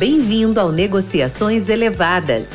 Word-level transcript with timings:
Bem-vindo 0.00 0.58
ao 0.58 0.72
Negociações 0.72 1.68
Elevadas. 1.68 2.48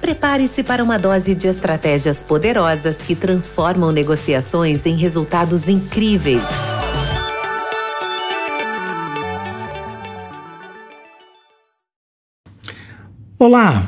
Prepare-se 0.00 0.64
para 0.64 0.82
uma 0.82 0.98
dose 0.98 1.32
de 1.32 1.46
estratégias 1.46 2.24
poderosas 2.24 2.96
que 2.96 3.14
transformam 3.14 3.92
negociações 3.92 4.84
em 4.84 4.96
resultados 4.96 5.68
incríveis. 5.68 6.42
Olá! 13.38 13.86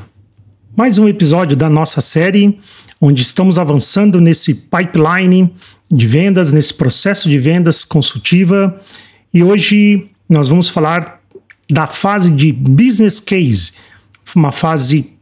Mais 0.76 0.96
um 0.96 1.08
episódio 1.08 1.56
da 1.56 1.68
nossa 1.68 2.00
série, 2.00 2.60
onde 3.00 3.22
estamos 3.22 3.58
avançando 3.58 4.20
nesse 4.20 4.54
pipeline 4.54 5.52
de 5.90 6.06
vendas, 6.06 6.52
nesse 6.52 6.74
processo 6.74 7.28
de 7.28 7.40
vendas 7.40 7.82
consultiva. 7.82 8.80
E 9.34 9.42
hoje 9.42 10.08
nós 10.28 10.48
vamos 10.48 10.70
falar 10.70 11.19
da 11.70 11.86
fase 11.86 12.30
de 12.30 12.52
business 12.52 13.20
case, 13.20 13.72
uma 14.34 14.52
fase 14.52 15.12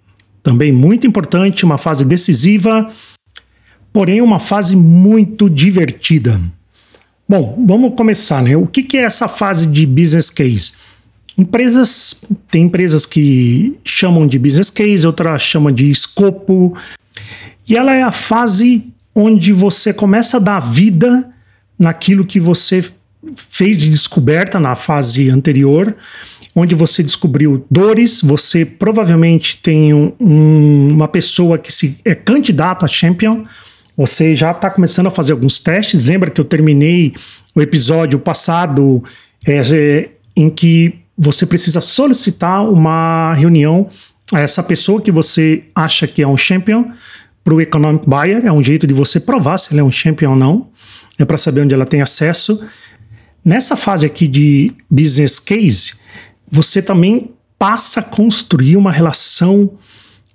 também 0.42 0.72
muito 0.72 1.06
importante, 1.06 1.64
uma 1.64 1.78
fase 1.78 2.04
decisiva, 2.04 2.90
porém 3.92 4.20
uma 4.20 4.38
fase 4.38 4.74
muito 4.76 5.48
divertida. 5.48 6.40
Bom, 7.28 7.62
vamos 7.66 7.94
começar, 7.94 8.42
né? 8.42 8.56
O 8.56 8.66
que, 8.66 8.96
é 8.96 9.02
essa 9.02 9.28
fase 9.28 9.66
de 9.66 9.84
business 9.84 10.30
case? 10.30 10.72
Empresas, 11.36 12.24
tem 12.50 12.64
empresas 12.64 13.04
que 13.04 13.76
chamam 13.84 14.26
de 14.26 14.38
business 14.38 14.70
case, 14.70 15.06
outras 15.06 15.42
chamam 15.42 15.70
de 15.70 15.90
escopo, 15.90 16.76
e 17.68 17.76
ela 17.76 17.94
é 17.94 18.02
a 18.02 18.10
fase 18.10 18.86
onde 19.14 19.52
você 19.52 19.92
começa 19.92 20.38
a 20.38 20.40
dar 20.40 20.60
vida 20.60 21.28
naquilo 21.78 22.24
que 22.24 22.40
você 22.40 22.82
fez 23.36 23.78
de 23.78 23.90
descoberta 23.90 24.58
na 24.58 24.74
fase 24.74 25.28
anterior 25.28 25.94
onde 26.58 26.74
você 26.74 27.04
descobriu 27.04 27.64
dores, 27.70 28.20
você 28.20 28.64
provavelmente 28.64 29.58
tem 29.62 29.94
um, 29.94 30.12
um, 30.18 30.88
uma 30.92 31.06
pessoa 31.06 31.56
que 31.56 31.72
se, 31.72 32.00
é 32.04 32.16
candidato 32.16 32.84
a 32.84 32.88
champion, 32.88 33.44
você 33.96 34.34
já 34.34 34.50
está 34.50 34.68
começando 34.68 35.06
a 35.06 35.10
fazer 35.10 35.32
alguns 35.32 35.60
testes. 35.60 36.06
Lembra 36.06 36.30
que 36.30 36.40
eu 36.40 36.44
terminei 36.44 37.14
o 37.54 37.62
episódio 37.62 38.18
passado 38.18 39.02
é, 39.46 39.60
é, 39.72 40.08
em 40.36 40.50
que 40.50 40.96
você 41.16 41.46
precisa 41.46 41.80
solicitar 41.80 42.68
uma 42.68 43.34
reunião 43.34 43.88
a 44.32 44.40
essa 44.40 44.62
pessoa 44.62 45.00
que 45.00 45.12
você 45.12 45.62
acha 45.74 46.06
que 46.06 46.22
é 46.22 46.26
um 46.26 46.36
champion 46.36 46.86
para 47.44 47.54
o 47.54 47.60
economic 47.60 48.04
buyer. 48.04 48.44
É 48.44 48.52
um 48.52 48.62
jeito 48.62 48.86
de 48.86 48.94
você 48.94 49.20
provar 49.20 49.58
se 49.58 49.72
ele 49.72 49.80
é 49.80 49.84
um 49.84 49.92
champion 49.92 50.30
ou 50.30 50.36
não. 50.36 50.68
É 51.18 51.24
para 51.24 51.38
saber 51.38 51.60
onde 51.60 51.74
ela 51.74 51.86
tem 51.86 52.02
acesso. 52.02 52.66
Nessa 53.44 53.76
fase 53.76 54.06
aqui 54.06 54.26
de 54.26 54.72
business 54.90 55.38
case, 55.38 55.94
você 56.50 56.80
também 56.80 57.30
passa 57.58 58.00
a 58.00 58.02
construir 58.02 58.76
uma 58.76 58.92
relação 58.92 59.72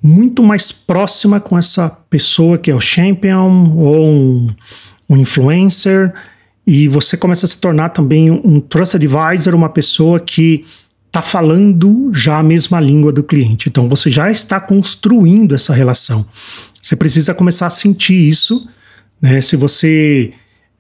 muito 0.02 0.44
mais 0.44 0.72
próxima 0.72 1.40
com 1.40 1.58
essa 1.58 1.90
pessoa 2.10 2.58
que 2.58 2.70
é 2.70 2.76
o 2.76 2.82
champion 2.82 3.74
ou 3.78 4.06
um, 4.06 4.54
um 5.10 5.18
influencer 5.18 6.14
e 6.66 6.88
você 6.88 7.18
começa 7.18 7.46
a 7.46 7.50
se 7.50 7.58
tornar 7.58 7.90
também 7.90 8.32
um 8.32 8.60
trusted 8.60 9.06
advisor, 9.06 9.54
uma 9.54 9.70
pessoa 9.70 10.20
que 10.20 10.66
está 11.08 11.22
falando 11.22 12.10
já 12.14 12.40
a 12.40 12.44
mesma 12.44 12.80
língua 12.80 13.12
do 13.12 13.24
cliente. 13.24 13.70
Então 13.70 13.88
você 13.88 14.10
já 14.10 14.32
está 14.32 14.60
construindo 14.60 15.54
essa 15.54 15.74
relação. 15.74 16.26
Você 16.82 16.96
precisa 16.96 17.34
começar 17.34 17.68
a 17.68 17.70
sentir 17.70 18.28
isso. 18.30 18.68
Né? 19.22 19.40
Se 19.42 19.56
você 19.56 20.34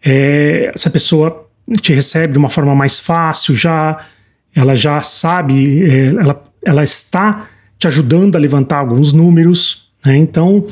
é, 0.04 0.72
essa 0.74 0.90
pessoa 0.90 1.48
te 1.82 1.94
recebe 1.94 2.34
de 2.34 2.40
uma 2.40 2.50
forma 2.50 2.74
mais 2.74 3.00
fácil, 3.00 3.56
já 3.56 4.06
ela 4.56 4.76
já 4.76 5.02
sabe, 5.02 5.84
é, 5.84 6.08
ela, 6.08 6.44
ela 6.66 6.84
está 6.84 7.48
te 7.78 7.88
ajudando 7.88 8.36
a 8.36 8.40
levantar 8.40 8.78
alguns 8.78 9.12
números, 9.12 9.92
né? 10.06 10.16
Então, 10.16 10.68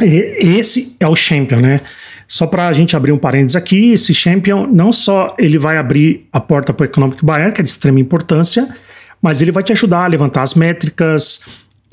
esse 0.00 0.96
é 0.98 1.06
o 1.06 1.16
champion, 1.16 1.60
né? 1.60 1.80
Só 2.26 2.46
para 2.46 2.68
a 2.68 2.72
gente 2.72 2.96
abrir 2.96 3.12
um 3.12 3.18
parênteses 3.18 3.56
aqui, 3.56 3.92
esse 3.92 4.14
champion 4.14 4.66
não 4.66 4.90
só 4.90 5.34
ele 5.38 5.58
vai 5.58 5.76
abrir 5.76 6.26
a 6.32 6.40
porta 6.40 6.72
para 6.72 6.84
o 6.84 6.86
economic 6.86 7.24
buyer, 7.24 7.52
que 7.52 7.60
é 7.60 7.64
de 7.64 7.68
extrema 7.68 8.00
importância, 8.00 8.74
mas 9.20 9.42
ele 9.42 9.52
vai 9.52 9.62
te 9.62 9.72
ajudar 9.72 10.04
a 10.04 10.06
levantar 10.06 10.42
as 10.42 10.54
métricas, 10.54 11.46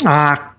a 0.05 0.53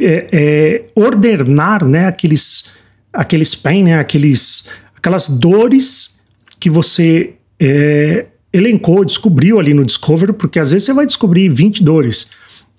é, 0.00 0.26
é, 0.32 0.86
ordenar, 0.96 1.84
né, 1.84 2.08
aqueles, 2.08 2.72
aqueles 3.12 3.54
pain, 3.54 3.84
né, 3.84 4.00
aqueles, 4.00 4.68
aquelas 4.96 5.28
dores 5.28 6.24
que 6.58 6.68
você 6.68 7.34
é, 7.60 8.26
elencou, 8.54 9.04
descobriu 9.04 9.58
ali 9.58 9.74
no 9.74 9.84
Discover, 9.84 10.32
porque 10.32 10.60
às 10.60 10.70
vezes 10.70 10.86
você 10.86 10.92
vai 10.92 11.04
descobrir 11.04 11.48
20 11.48 11.82
dores. 11.82 12.30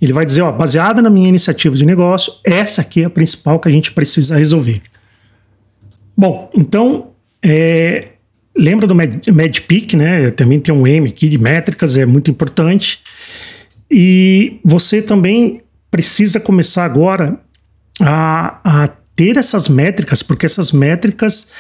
Ele 0.02 0.14
vai 0.14 0.26
dizer, 0.26 0.42
ó, 0.42 0.52
baseada 0.52 1.02
na 1.02 1.10
minha 1.10 1.28
iniciativa 1.28 1.76
de 1.76 1.86
negócio, 1.86 2.34
essa 2.46 2.82
aqui 2.82 3.02
é 3.02 3.06
a 3.06 3.10
principal 3.10 3.60
que 3.60 3.68
a 3.68 3.72
gente 3.72 3.92
precisa 3.92 4.38
resolver. 4.38 4.82
Bom, 6.18 6.50
então, 6.56 7.12
é, 7.44 8.08
lembra 8.56 8.88
do 8.88 8.96
MedPeak, 8.96 9.98
né? 9.98 10.32
Também 10.32 10.62
tem 10.62 10.74
um 10.74 10.88
M 10.88 11.10
aqui 11.10 11.28
de 11.28 11.38
métricas, 11.38 11.98
é 11.98 12.06
muito 12.06 12.32
importante. 12.32 13.02
E 13.92 14.60
você 14.64 15.02
também 15.02 15.62
precisa 15.92 16.40
começar 16.40 16.86
agora 16.86 17.38
a, 18.02 18.84
a 18.84 18.88
ter 19.14 19.36
essas 19.36 19.68
métricas, 19.68 20.24
porque 20.24 20.46
essas 20.46 20.72
métricas 20.72 21.54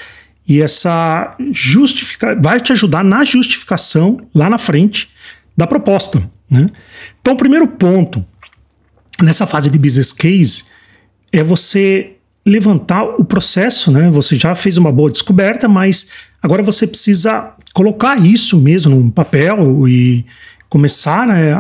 e 0.47 0.61
essa 0.61 1.35
justifica 1.51 2.35
vai 2.39 2.59
te 2.59 2.72
ajudar 2.72 3.03
na 3.03 3.23
justificação 3.23 4.19
lá 4.33 4.50
na 4.50 4.57
frente 4.57 5.09
da 5.57 5.66
proposta. 5.66 6.22
Né? 6.50 6.66
Então, 7.19 7.33
o 7.33 7.38
primeiro 7.38 7.67
ponto 7.67 8.23
nessa 9.22 9.47
fase 9.47 9.69
de 9.69 9.79
business 9.79 10.11
case 10.11 10.66
é 11.31 11.44
você 11.44 12.11
levantar 12.45 13.03
o 13.03 13.25
processo, 13.25 13.91
né? 13.91 14.09
Você 14.11 14.35
já 14.35 14.53
fez 14.53 14.78
uma 14.78 14.91
boa 14.91 15.09
descoberta, 15.09 15.67
mas 15.67 16.11
agora 16.41 16.62
você 16.62 16.85
precisa 16.85 17.53
colocar 17.73 18.16
isso 18.23 18.62
mesmo 18.62 18.95
num 18.95 19.09
papel 19.09 19.88
e 19.88 20.25
começar 20.69 21.25
né, 21.25 21.53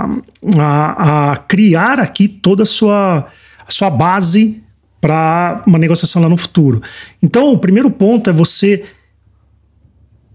a, 0.57 1.31
a, 1.31 1.37
criar 1.37 1.99
aqui 1.99 2.27
toda 2.27 2.63
a 2.63 2.65
sua, 2.65 3.27
a 3.67 3.71
sua 3.71 3.89
base 3.89 4.61
para 5.05 5.61
uma 5.67 5.77
negociação 5.77 6.19
lá 6.19 6.27
no 6.27 6.35
futuro. 6.35 6.81
Então, 7.21 7.53
o 7.53 7.59
primeiro 7.59 7.91
ponto 7.91 8.27
é 8.27 8.33
você 8.33 8.83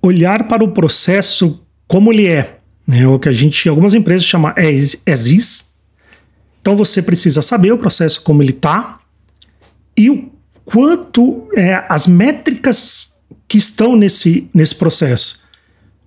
olhar 0.00 0.46
para 0.46 0.62
o 0.62 0.70
processo 0.70 1.60
como 1.88 2.12
ele 2.12 2.28
é, 2.28 2.58
né? 2.86 3.04
o 3.04 3.18
que 3.18 3.28
a 3.28 3.32
gente, 3.32 3.68
algumas 3.68 3.94
empresas 3.94 4.24
chamam 4.24 4.54
as 4.56 5.26
is. 5.26 5.74
Então, 6.60 6.76
você 6.76 7.02
precisa 7.02 7.42
saber 7.42 7.72
o 7.72 7.78
processo 7.78 8.22
como 8.22 8.44
ele 8.44 8.52
está 8.52 9.00
e 9.96 10.08
o 10.08 10.30
quanto 10.64 11.48
é, 11.56 11.84
as 11.88 12.06
métricas 12.06 13.18
que 13.48 13.58
estão 13.58 13.96
nesse, 13.96 14.48
nesse 14.54 14.76
processo. 14.76 15.42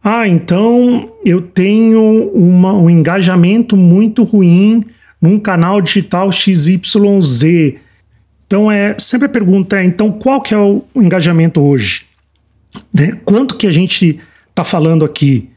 Ah, 0.01 0.25
então 0.25 1.11
eu 1.25 1.41
tenho 1.41 2.31
uma, 2.33 2.71
um 2.71 2.89
engajamento 2.89 3.75
muito 3.75 4.23
ruim 4.23 4.85
num 5.21 5.37
canal 5.37 5.81
digital 5.81 6.31
XYZ. 6.31 7.82
Então 8.53 8.71
é 8.71 8.95
sempre 8.99 9.25
a 9.25 9.29
pergunta 9.29 9.81
é 9.81 9.83
então 9.83 10.11
qual 10.11 10.39
que 10.39 10.53
é 10.53 10.57
o 10.59 10.83
engajamento 10.95 11.59
hoje? 11.59 12.03
Né? 12.93 13.19
Quanto 13.25 13.57
que 13.57 13.65
a 13.65 13.71
gente 13.71 14.19
está 14.47 14.63
falando 14.63 15.03
aqui? 15.03 15.49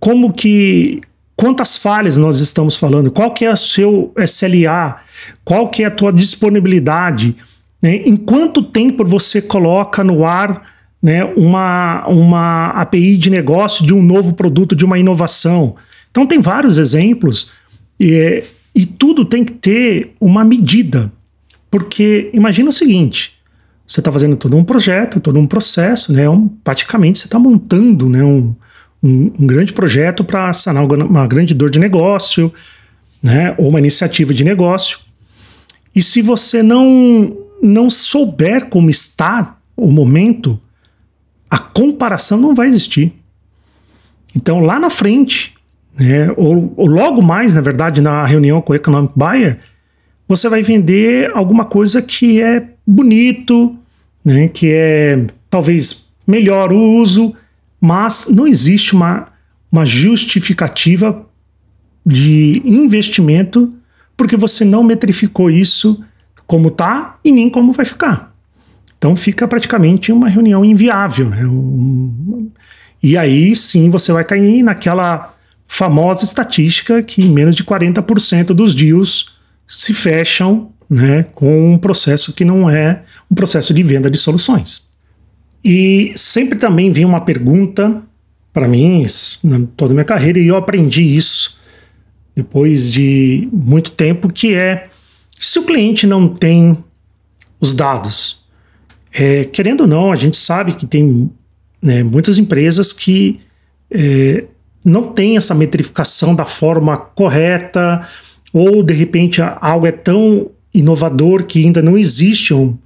Como 0.00 0.32
que 0.32 1.00
quantas 1.36 1.78
falhas 1.78 2.16
nós 2.16 2.40
estamos 2.40 2.74
falando? 2.74 3.12
Qual 3.12 3.32
que 3.32 3.44
é 3.44 3.52
o 3.52 3.56
seu 3.56 4.12
SLA? 4.18 4.96
Qual 5.44 5.68
que 5.68 5.84
é 5.84 5.86
a 5.86 5.92
tua 5.92 6.12
disponibilidade? 6.12 7.36
Né? 7.80 8.02
Em 8.04 8.16
quanto 8.16 8.64
tempo 8.64 9.06
você 9.06 9.40
coloca 9.40 10.02
no 10.02 10.24
ar 10.24 10.60
né, 11.00 11.24
uma, 11.36 12.04
uma 12.08 12.70
API 12.70 13.16
de 13.16 13.30
negócio 13.30 13.86
de 13.86 13.94
um 13.94 14.02
novo 14.02 14.32
produto, 14.32 14.74
de 14.74 14.84
uma 14.84 14.98
inovação? 14.98 15.76
Então 16.10 16.26
tem 16.26 16.40
vários 16.40 16.78
exemplos 16.78 17.52
e, 18.00 18.42
e 18.74 18.84
tudo 18.84 19.24
tem 19.24 19.44
que 19.44 19.52
ter 19.52 20.16
uma 20.20 20.44
medida. 20.44 21.12
Porque 21.74 22.30
imagina 22.32 22.68
o 22.68 22.72
seguinte: 22.72 23.32
você 23.84 23.98
está 23.98 24.12
fazendo 24.12 24.36
todo 24.36 24.56
um 24.56 24.62
projeto, 24.62 25.18
todo 25.18 25.40
um 25.40 25.46
processo, 25.46 26.12
né? 26.12 26.30
Um, 26.30 26.46
praticamente 26.46 27.18
você 27.18 27.26
está 27.26 27.36
montando 27.36 28.08
né, 28.08 28.22
um, 28.22 28.54
um, 29.02 29.32
um 29.40 29.44
grande 29.44 29.72
projeto 29.72 30.22
para 30.22 30.52
sanar 30.52 30.84
uma 30.84 31.26
grande 31.26 31.52
dor 31.52 31.70
de 31.70 31.80
negócio, 31.80 32.54
né? 33.20 33.56
Ou 33.58 33.70
uma 33.70 33.80
iniciativa 33.80 34.32
de 34.32 34.44
negócio. 34.44 35.00
E 35.92 36.00
se 36.00 36.22
você 36.22 36.62
não, 36.62 37.36
não 37.60 37.90
souber 37.90 38.66
como 38.66 38.88
está 38.88 39.56
o 39.76 39.90
momento, 39.90 40.60
a 41.50 41.58
comparação 41.58 42.38
não 42.38 42.54
vai 42.54 42.68
existir. 42.68 43.12
Então, 44.36 44.60
lá 44.60 44.78
na 44.78 44.90
frente, 44.90 45.54
né, 45.98 46.32
ou, 46.36 46.72
ou 46.76 46.86
logo 46.86 47.20
mais, 47.20 47.52
na 47.52 47.60
verdade, 47.60 48.00
na 48.00 48.24
reunião 48.24 48.62
com 48.62 48.72
o 48.72 48.76
Economic 48.76 49.12
Buyer, 49.16 49.58
você 50.26 50.48
vai 50.48 50.62
vender 50.62 51.30
alguma 51.34 51.64
coisa 51.64 52.00
que 52.00 52.40
é 52.40 52.68
bonito, 52.86 53.76
né, 54.24 54.48
que 54.48 54.70
é 54.72 55.26
talvez 55.50 56.12
melhor 56.26 56.72
uso, 56.72 57.34
mas 57.80 58.28
não 58.30 58.46
existe 58.46 58.94
uma, 58.94 59.28
uma 59.70 59.84
justificativa 59.84 61.26
de 62.04 62.62
investimento 62.64 63.72
porque 64.16 64.36
você 64.36 64.64
não 64.64 64.82
metrificou 64.82 65.50
isso 65.50 66.02
como 66.46 66.70
tá 66.70 67.18
e 67.24 67.32
nem 67.32 67.50
como 67.50 67.72
vai 67.72 67.84
ficar. 67.84 68.34
Então 68.96 69.16
fica 69.16 69.46
praticamente 69.46 70.12
uma 70.12 70.28
reunião 70.28 70.64
inviável. 70.64 71.28
Né? 71.28 71.42
E 73.02 73.18
aí 73.18 73.54
sim 73.54 73.90
você 73.90 74.12
vai 74.12 74.24
cair 74.24 74.62
naquela 74.62 75.34
famosa 75.66 76.24
estatística 76.24 77.02
que 77.02 77.26
menos 77.26 77.54
de 77.54 77.64
40% 77.64 78.46
dos 78.46 78.74
deals 78.74 79.33
se 79.66 79.94
fecham 79.94 80.72
né, 80.88 81.26
com 81.34 81.72
um 81.72 81.78
processo 81.78 82.32
que 82.32 82.44
não 82.44 82.68
é 82.68 83.02
um 83.30 83.34
processo 83.34 83.72
de 83.72 83.82
venda 83.82 84.10
de 84.10 84.18
soluções. 84.18 84.88
E 85.64 86.12
sempre 86.16 86.58
também 86.58 86.92
vem 86.92 87.04
uma 87.04 87.22
pergunta 87.22 88.02
para 88.52 88.68
mim, 88.68 89.04
toda 89.76 89.92
a 89.92 89.94
minha 89.94 90.04
carreira, 90.04 90.38
e 90.38 90.46
eu 90.46 90.56
aprendi 90.56 91.02
isso 91.02 91.58
depois 92.36 92.92
de 92.92 93.48
muito 93.52 93.90
tempo, 93.90 94.32
que 94.32 94.54
é 94.54 94.88
se 95.40 95.58
o 95.58 95.64
cliente 95.64 96.06
não 96.06 96.28
tem 96.28 96.78
os 97.60 97.74
dados, 97.74 98.44
é, 99.12 99.44
querendo 99.44 99.82
ou 99.82 99.86
não, 99.86 100.12
a 100.12 100.16
gente 100.16 100.36
sabe 100.36 100.74
que 100.74 100.86
tem 100.86 101.30
né, 101.80 102.02
muitas 102.02 102.38
empresas 102.38 102.92
que 102.92 103.40
é, 103.90 104.44
não 104.84 105.12
têm 105.12 105.36
essa 105.36 105.54
metrificação 105.54 106.34
da 106.34 106.44
forma 106.44 106.96
correta, 106.96 108.06
ou 108.54 108.84
de 108.84 108.94
repente 108.94 109.42
algo 109.42 109.84
é 109.84 109.90
tão 109.90 110.48
inovador 110.72 111.42
que 111.42 111.64
ainda 111.64 111.82
não 111.82 111.98
existe 111.98 112.54
um, 112.54 112.78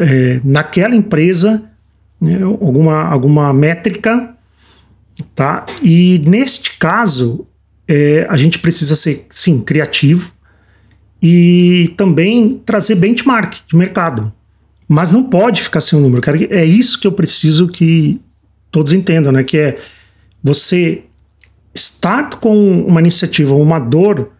é, 0.00 0.40
naquela 0.44 0.96
empresa 0.96 1.62
né, 2.20 2.42
alguma, 2.42 3.04
alguma 3.04 3.52
métrica, 3.52 4.34
tá? 5.36 5.64
E 5.82 6.20
neste 6.26 6.78
caso, 6.78 7.46
é, 7.86 8.26
a 8.28 8.36
gente 8.36 8.58
precisa 8.58 8.96
ser, 8.96 9.26
sim, 9.30 9.60
criativo 9.60 10.32
e 11.22 11.94
também 11.96 12.60
trazer 12.66 12.96
benchmark 12.96 13.60
de 13.68 13.76
mercado. 13.76 14.32
Mas 14.88 15.12
não 15.12 15.22
pode 15.22 15.62
ficar 15.62 15.80
sem 15.80 15.98
o 15.98 16.02
número, 16.02 16.20
cara. 16.20 16.36
É 16.50 16.64
isso 16.64 17.00
que 17.00 17.06
eu 17.06 17.12
preciso 17.12 17.68
que 17.68 18.20
todos 18.70 18.92
entendam, 18.92 19.30
né? 19.30 19.44
Que 19.44 19.58
é 19.58 19.78
você 20.42 21.02
estar 21.72 22.30
com 22.30 22.82
uma 22.82 23.00
iniciativa, 23.00 23.54
uma 23.54 23.78
dor, 23.78 24.30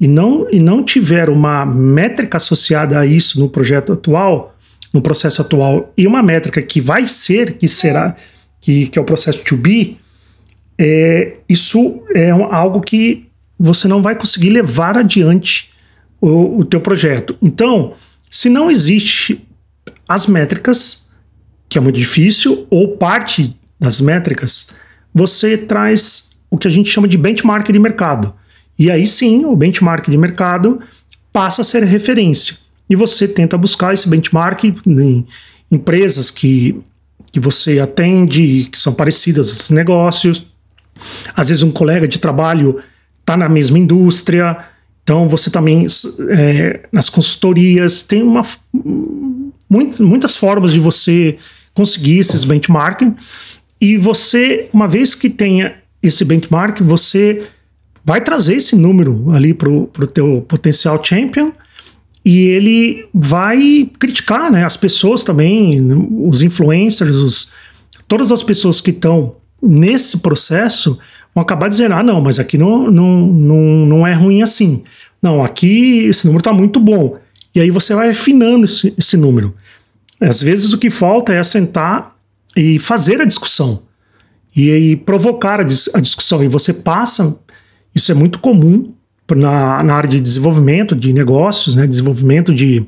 e 0.00 0.06
não, 0.06 0.46
e 0.50 0.60
não 0.60 0.82
tiver 0.82 1.28
uma 1.28 1.64
métrica 1.64 2.36
associada 2.36 2.98
a 2.98 3.06
isso 3.06 3.40
no 3.40 3.48
projeto 3.48 3.92
atual, 3.92 4.54
no 4.92 5.00
processo 5.00 5.42
atual, 5.42 5.92
e 5.96 6.06
uma 6.06 6.22
métrica 6.22 6.62
que 6.62 6.80
vai 6.80 7.06
ser, 7.06 7.54
que 7.54 7.68
será, 7.68 8.14
que, 8.60 8.86
que 8.86 8.98
é 8.98 9.02
o 9.02 9.04
processo 9.04 9.42
to 9.44 9.56
be, 9.56 9.98
é, 10.78 11.38
isso 11.48 12.02
é 12.14 12.30
algo 12.30 12.80
que 12.80 13.26
você 13.58 13.88
não 13.88 14.02
vai 14.02 14.14
conseguir 14.14 14.50
levar 14.50 14.98
adiante 14.98 15.70
o, 16.20 16.60
o 16.60 16.64
teu 16.64 16.80
projeto. 16.80 17.36
Então, 17.42 17.94
se 18.30 18.48
não 18.48 18.70
existe 18.70 19.42
as 20.08 20.26
métricas, 20.26 21.10
que 21.68 21.78
é 21.78 21.80
muito 21.80 21.96
difícil, 21.96 22.66
ou 22.70 22.96
parte 22.96 23.56
das 23.80 24.00
métricas, 24.00 24.74
você 25.14 25.56
traz 25.56 26.38
o 26.50 26.58
que 26.58 26.68
a 26.68 26.70
gente 26.70 26.90
chama 26.90 27.08
de 27.08 27.16
benchmark 27.16 27.70
de 27.70 27.78
mercado. 27.78 28.34
E 28.78 28.90
aí 28.90 29.06
sim, 29.06 29.44
o 29.44 29.56
benchmark 29.56 30.08
de 30.08 30.16
mercado 30.16 30.80
passa 31.32 31.62
a 31.62 31.64
ser 31.64 31.82
referência. 31.84 32.56
E 32.88 32.94
você 32.94 33.26
tenta 33.26 33.58
buscar 33.58 33.92
esse 33.92 34.08
benchmark 34.08 34.64
em 34.86 35.26
empresas 35.70 36.30
que, 36.30 36.80
que 37.32 37.40
você 37.40 37.80
atende, 37.80 38.68
que 38.70 38.78
são 38.78 38.92
parecidas 38.92 39.48
aos 39.48 39.70
negócios. 39.70 40.46
Às 41.34 41.48
vezes 41.48 41.62
um 41.62 41.72
colega 41.72 42.06
de 42.06 42.18
trabalho 42.18 42.80
está 43.20 43.36
na 43.36 43.48
mesma 43.48 43.78
indústria, 43.78 44.56
então 45.02 45.28
você 45.28 45.50
também 45.50 45.86
é, 46.30 46.80
nas 46.92 47.08
consultorias 47.08 48.02
tem 48.02 48.22
uma 48.22 48.44
muito, 49.68 50.02
muitas 50.02 50.36
formas 50.36 50.72
de 50.72 50.78
você 50.78 51.36
conseguir 51.74 52.18
esses 52.18 52.44
benchmarking. 52.44 53.14
E 53.80 53.96
você, 53.98 54.68
uma 54.72 54.88
vez 54.88 55.14
que 55.14 55.28
tenha 55.28 55.74
esse 56.02 56.24
benchmark, 56.24 56.80
você 56.80 57.46
vai 58.06 58.20
trazer 58.20 58.54
esse 58.56 58.76
número 58.76 59.32
ali 59.32 59.52
para 59.52 59.68
o 59.68 60.06
teu 60.06 60.40
potencial 60.48 61.02
champion 61.04 61.50
e 62.24 62.38
ele 62.38 63.08
vai 63.12 63.90
criticar 63.98 64.50
né, 64.50 64.64
as 64.64 64.76
pessoas 64.76 65.24
também, 65.24 65.80
os 66.28 66.40
influencers, 66.40 67.16
os, 67.16 67.52
todas 68.06 68.30
as 68.30 68.44
pessoas 68.44 68.80
que 68.80 68.90
estão 68.90 69.34
nesse 69.60 70.18
processo 70.18 70.98
vão 71.34 71.42
acabar 71.42 71.68
dizendo: 71.68 71.94
ah, 71.94 72.02
não, 72.02 72.20
mas 72.20 72.38
aqui 72.38 72.56
não, 72.56 72.90
não, 72.90 73.26
não, 73.26 73.62
não 73.86 74.06
é 74.06 74.14
ruim 74.14 74.40
assim. 74.40 74.84
Não, 75.20 75.42
aqui 75.42 76.04
esse 76.06 76.26
número 76.26 76.40
está 76.40 76.52
muito 76.52 76.78
bom. 76.78 77.18
E 77.54 77.60
aí 77.60 77.70
você 77.70 77.94
vai 77.94 78.10
afinando 78.10 78.64
esse, 78.66 78.94
esse 78.96 79.16
número. 79.16 79.52
Às 80.20 80.40
vezes 80.40 80.72
o 80.72 80.78
que 80.78 80.90
falta 80.90 81.32
é 81.32 81.42
sentar 81.42 82.16
e 82.56 82.78
fazer 82.78 83.20
a 83.20 83.24
discussão 83.24 83.82
e, 84.54 84.70
e 84.70 84.96
provocar 84.96 85.60
a, 85.60 85.62
dis, 85.62 85.90
a, 85.94 86.00
discussão. 86.00 86.42
E 86.42 86.48
você 86.48 86.72
passa, 86.72 87.38
isso 87.96 88.12
é 88.12 88.14
muito 88.14 88.38
comum 88.38 88.92
na, 89.34 89.82
na 89.82 89.94
área 89.94 90.08
de 90.08 90.20
desenvolvimento 90.20 90.94
de 90.94 91.14
negócios, 91.14 91.74
né, 91.74 91.86
desenvolvimento 91.86 92.54
de, 92.54 92.84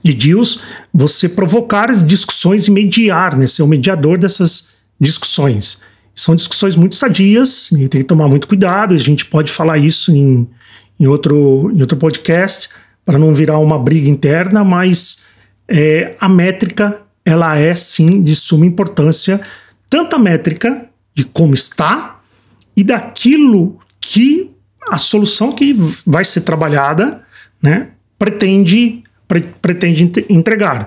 de 0.00 0.14
deals, 0.14 0.62
você 0.94 1.28
provocar 1.28 1.92
discussões 2.04 2.68
e 2.68 2.70
mediar, 2.70 3.36
né, 3.36 3.44
ser 3.48 3.62
o 3.62 3.66
mediador 3.66 4.16
dessas 4.16 4.76
discussões. 5.00 5.82
São 6.14 6.36
discussões 6.36 6.76
muito 6.76 6.94
sadias 6.94 7.72
e 7.72 7.88
tem 7.88 8.00
que 8.00 8.06
tomar 8.06 8.28
muito 8.28 8.46
cuidado. 8.46 8.94
A 8.94 8.98
gente 8.98 9.26
pode 9.26 9.50
falar 9.50 9.78
isso 9.78 10.14
em, 10.14 10.48
em, 10.98 11.06
outro, 11.08 11.70
em 11.74 11.80
outro 11.80 11.96
podcast 11.96 12.70
para 13.04 13.18
não 13.18 13.34
virar 13.34 13.58
uma 13.58 13.78
briga 13.78 14.08
interna, 14.08 14.62
mas 14.62 15.26
é, 15.66 16.14
a 16.20 16.28
métrica 16.28 17.00
ela 17.24 17.56
é 17.58 17.74
sim 17.74 18.22
de 18.22 18.34
suma 18.34 18.64
importância, 18.64 19.40
tanto 19.90 20.14
a 20.14 20.18
métrica 20.20 20.86
de 21.14 21.24
como 21.24 21.52
está 21.52 22.20
e 22.76 22.84
daquilo 22.84 23.78
que 24.10 24.50
a 24.90 24.96
solução 24.96 25.52
que 25.52 25.76
vai 26.06 26.24
ser 26.24 26.40
trabalhada 26.40 27.20
né, 27.62 27.88
pretende, 28.18 29.02
pre, 29.26 29.42
pretende 29.60 30.10
entregar. 30.30 30.86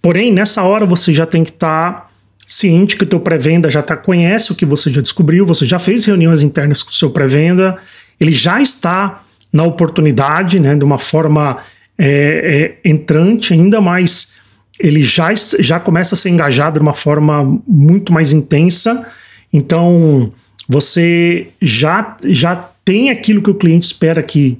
Porém, 0.00 0.32
nessa 0.32 0.62
hora 0.62 0.86
você 0.86 1.12
já 1.12 1.26
tem 1.26 1.44
que 1.44 1.50
estar 1.50 1.92
tá 1.92 2.08
ciente 2.48 2.96
que 2.96 3.04
o 3.04 3.06
teu 3.06 3.20
pré-venda 3.20 3.70
já 3.70 3.82
tá, 3.82 3.94
conhece 3.94 4.52
o 4.52 4.54
que 4.54 4.64
você 4.64 4.90
já 4.90 5.02
descobriu, 5.02 5.44
você 5.44 5.66
já 5.66 5.78
fez 5.78 6.06
reuniões 6.06 6.40
internas 6.40 6.82
com 6.82 6.90
o 6.90 6.94
seu 6.94 7.10
pré-venda, 7.10 7.76
ele 8.18 8.32
já 8.32 8.62
está 8.62 9.22
na 9.52 9.64
oportunidade, 9.64 10.58
né, 10.58 10.74
de 10.74 10.84
uma 10.84 10.98
forma 10.98 11.58
é, 11.98 12.78
é, 12.82 12.88
entrante, 12.90 13.52
ainda 13.52 13.82
mais 13.82 14.36
ele 14.80 15.02
já, 15.02 15.28
já 15.58 15.78
começa 15.78 16.14
a 16.14 16.18
ser 16.18 16.30
engajado 16.30 16.78
de 16.78 16.82
uma 16.82 16.94
forma 16.94 17.60
muito 17.66 18.12
mais 18.12 18.32
intensa. 18.32 19.06
Então 19.52 20.32
você 20.68 21.48
já, 21.60 22.16
já 22.24 22.56
tem 22.84 23.10
aquilo 23.10 23.42
que 23.42 23.50
o 23.50 23.54
cliente 23.54 23.86
espera 23.86 24.22
que, 24.22 24.58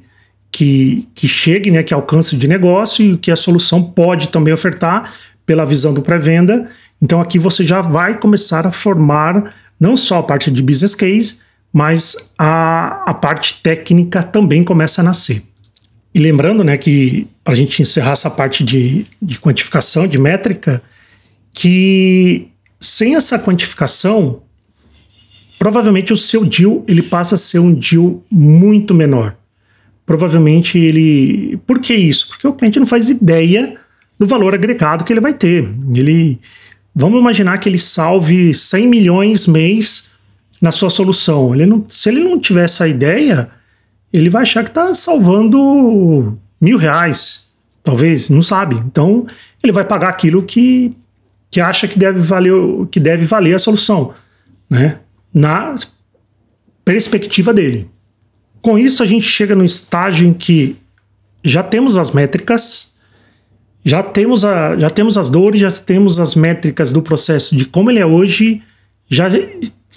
que, 0.51 1.09
que 1.15 1.29
chegue, 1.29 1.71
né, 1.71 1.83
que 1.83 1.95
alcance 1.95 2.37
de 2.37 2.47
negócio 2.47 3.05
e 3.05 3.17
que 3.17 3.31
a 3.31 3.37
solução 3.37 3.83
pode 3.83 4.29
também 4.29 4.55
ofertar 4.55 5.13
pela 5.45 5.65
visão 5.65 5.93
do 5.93 6.03
pré-venda. 6.03 6.71
Então 7.01 7.21
aqui 7.21 7.39
você 7.39 7.65
já 7.65 7.81
vai 7.81 8.19
começar 8.19 8.67
a 8.67 8.73
formar 8.73 9.55
não 9.79 9.97
só 9.97 10.19
a 10.19 10.23
parte 10.23 10.51
de 10.51 10.63
business 10.63 10.95
case, 10.95 11.41
mas 11.73 12.33
a, 12.39 13.03
a 13.07 13.15
parte 13.15 13.61
técnica 13.63 14.23
também 14.23 14.65
começa 14.65 15.03
a 15.03 15.05
nascer. 15.05 15.43
E 16.15 16.19
lembrando 16.19 16.65
né, 16.65 16.79
que, 16.79 17.29
para 17.45 17.53
a 17.53 17.57
gente 17.57 17.83
encerrar 17.83 18.13
essa 18.13 18.31
parte 18.31 18.65
de, 18.65 19.05
de 19.21 19.39
quantificação, 19.39 20.07
de 20.07 20.19
métrica, 20.19 20.83
que 21.53 22.49
sem 22.81 23.15
essa 23.15 23.39
quantificação, 23.39 24.41
provavelmente 25.59 26.13
o 26.13 26.17
seu 26.17 26.45
deal 26.45 26.85
ele 26.87 27.03
passa 27.03 27.35
a 27.35 27.39
ser 27.39 27.59
um 27.59 27.73
deal 27.73 28.23
muito 28.31 28.95
menor. 28.95 29.37
Provavelmente 30.05 30.79
ele. 30.79 31.59
Por 31.67 31.81
que 31.81 31.95
isso? 31.95 32.29
Porque 32.29 32.47
o 32.47 32.53
cliente 32.53 32.79
não 32.79 32.87
faz 32.87 33.11
ideia 33.11 33.77
do 34.19 34.27
valor 34.27 34.55
agregado 34.55 35.05
que 35.05 35.13
ele 35.13 35.21
vai 35.21 35.35
ter. 35.35 35.69
Ele. 35.95 36.39
Vamos 36.95 37.21
imaginar 37.21 37.59
que 37.59 37.69
ele 37.69 37.79
salve 37.79 38.55
100 38.55 38.87
milhões 38.87 39.47
mês 39.47 40.13
na 40.61 40.71
sua 40.73 40.91
solução. 40.91 41.55
Ele 41.55 41.67
não, 41.67 41.85
se 41.89 42.09
ele 42.09 42.23
não 42.23 42.39
tiver 42.39 42.65
essa 42.65 42.89
ideia, 42.89 43.51
ele 44.13 44.31
vai 44.31 44.43
achar 44.43 44.63
que 44.63 44.71
está 44.71 44.95
salvando 44.95 46.39
mil 46.61 46.79
reais, 46.79 47.53
talvez, 47.83 48.31
não 48.31 48.43
sabe. 48.43 48.77
Então 48.77 49.27
ele 49.63 49.73
vai 49.73 49.85
pagar 49.85 50.09
aquilo 50.09 50.43
que, 50.43 50.97
que 51.51 51.61
acha 51.61 51.87
que 51.87 51.99
deve 51.99 52.21
valer, 52.21 52.53
que 52.91 53.01
deve 53.01 53.25
valer 53.25 53.55
a 53.55 53.59
solução, 53.59 54.15
né? 54.71 55.01
Na 55.37 55.75
perspectiva 56.83 57.53
dele. 57.53 57.91
Com 58.63 58.79
isso 58.79 59.03
a 59.03 59.07
gente 59.07 59.27
chega 59.27 59.55
no 59.55 59.67
estágio 59.67 60.27
em 60.27 60.33
que 60.33 60.77
já 61.45 61.63
temos 61.63 61.99
as 61.99 62.11
métricas, 62.11 62.97
já 63.85 64.03
temos, 64.03 64.47
a, 64.47 64.79
já 64.79 64.89
temos 64.89 65.19
as 65.19 65.29
dores, 65.29 65.61
já 65.61 65.71
temos 65.71 66.19
as 66.19 66.35
métricas 66.35 66.91
do 66.91 67.03
processo 67.03 67.55
de 67.55 67.67
como 67.67 67.91
ele 67.91 67.99
é 67.99 68.07
hoje, 68.07 68.63
já, 69.11 69.27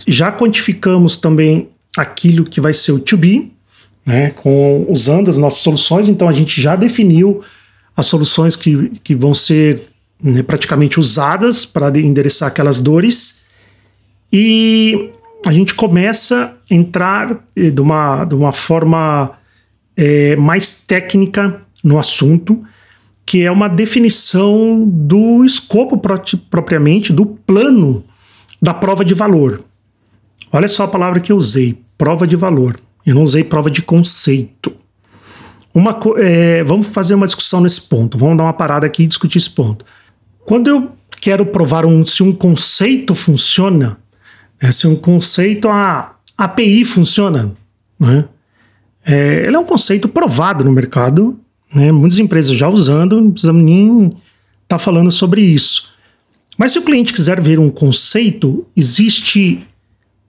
já 0.06 0.30
quantificamos 0.30 1.16
também 1.16 1.70
aquilo 1.96 2.44
que 2.44 2.60
vai 2.60 2.74
ser 2.74 2.92
o 2.92 3.00
to 3.00 3.16
be, 3.16 3.50
né, 4.06 4.32
com, 4.32 4.86
usando 4.90 5.30
as 5.30 5.38
nossas 5.38 5.60
soluções. 5.60 6.10
Então 6.10 6.28
a 6.28 6.34
gente 6.34 6.62
já 6.62 6.76
definiu 6.76 7.42
as 7.96 8.08
soluções 8.08 8.58
que, 8.58 8.92
que 9.06 9.16
vão 9.16 9.34
ser 9.34 9.82
né, 10.22 10.44
praticamente 10.44 11.00
usadas 11.00 11.66
para 11.66 11.98
endereçar 11.98 12.50
aquelas 12.50 12.82
dores. 12.82 13.48
E 14.32 15.12
a 15.46 15.52
gente 15.52 15.74
começa 15.74 16.58
a 16.70 16.74
entrar 16.74 17.44
eh, 17.56 17.70
de 17.70 17.82
uma, 17.82 18.26
de 18.26 18.36
uma 18.36 18.52
forma 18.52 19.32
é, 19.96 20.36
mais 20.36 20.86
técnica 20.86 21.62
no 21.84 21.98
assunto, 22.00 22.64
que 23.26 23.44
é 23.44 23.52
uma 23.52 23.68
definição 23.68 24.84
do 24.88 25.46
escopo 25.46 26.02
propriamente, 26.50 27.14
do 27.14 27.26
plano 27.26 28.04
da 28.62 28.74
prova 28.74 29.06
de 29.06 29.14
valor. 29.14 29.64
Olha 30.52 30.68
só 30.68 30.84
a 30.84 30.88
palavra 30.88 31.20
que 31.20 31.32
eu 31.32 31.38
usei, 31.38 31.78
prova 31.98 32.26
de 32.26 32.36
valor. 32.36 32.80
Eu 33.06 33.16
não 33.16 33.24
usei 33.24 33.44
prova 33.44 33.70
de 33.70 33.82
conceito. 33.82 34.74
Uma, 35.74 35.98
é, 36.18 36.64
vamos 36.64 36.88
fazer 36.88 37.14
uma 37.14 37.28
discussão 37.28 37.62
nesse 37.62 37.82
ponto. 37.82 38.18
Vamos 38.18 38.38
dar 38.38 38.44
uma 38.44 38.54
parada 38.54 38.88
aqui 38.88 39.04
e 39.04 39.08
discutir 39.08 39.38
esse 39.38 39.50
ponto. 39.50 39.86
Quando 40.46 40.68
eu 40.68 40.92
quero 41.22 41.46
provar 41.46 41.86
um, 41.86 42.06
se 42.06 42.24
um 42.24 42.34
conceito 42.34 43.14
funciona, 43.14 43.98
né, 44.62 44.72
se 44.72 44.88
um 44.88 44.96
conceito, 44.96 45.68
a 45.70 46.16
API 46.38 46.86
funciona, 46.86 47.52
né, 48.00 48.26
é, 49.06 49.44
ele 49.46 49.56
é 49.56 49.60
um 49.60 49.66
conceito 49.66 50.08
provado 50.08 50.64
no 50.64 50.72
mercado, 50.72 51.40
né, 51.74 51.92
muitas 51.92 52.20
empresas 52.20 52.56
já 52.56 52.68
usando, 52.68 53.22
não 53.22 53.32
precisamos 53.32 53.64
nem 53.64 54.08
estar 54.08 54.18
tá 54.68 54.80
falando 54.80 55.12
sobre 55.12 55.42
isso. 55.42 55.90
Mas 56.58 56.74
se 56.74 56.80
o 56.80 56.82
cliente 56.82 57.14
quiser 57.14 57.40
ver 57.40 57.58
um 57.58 57.70
conceito, 57.70 58.68
existe 58.76 59.66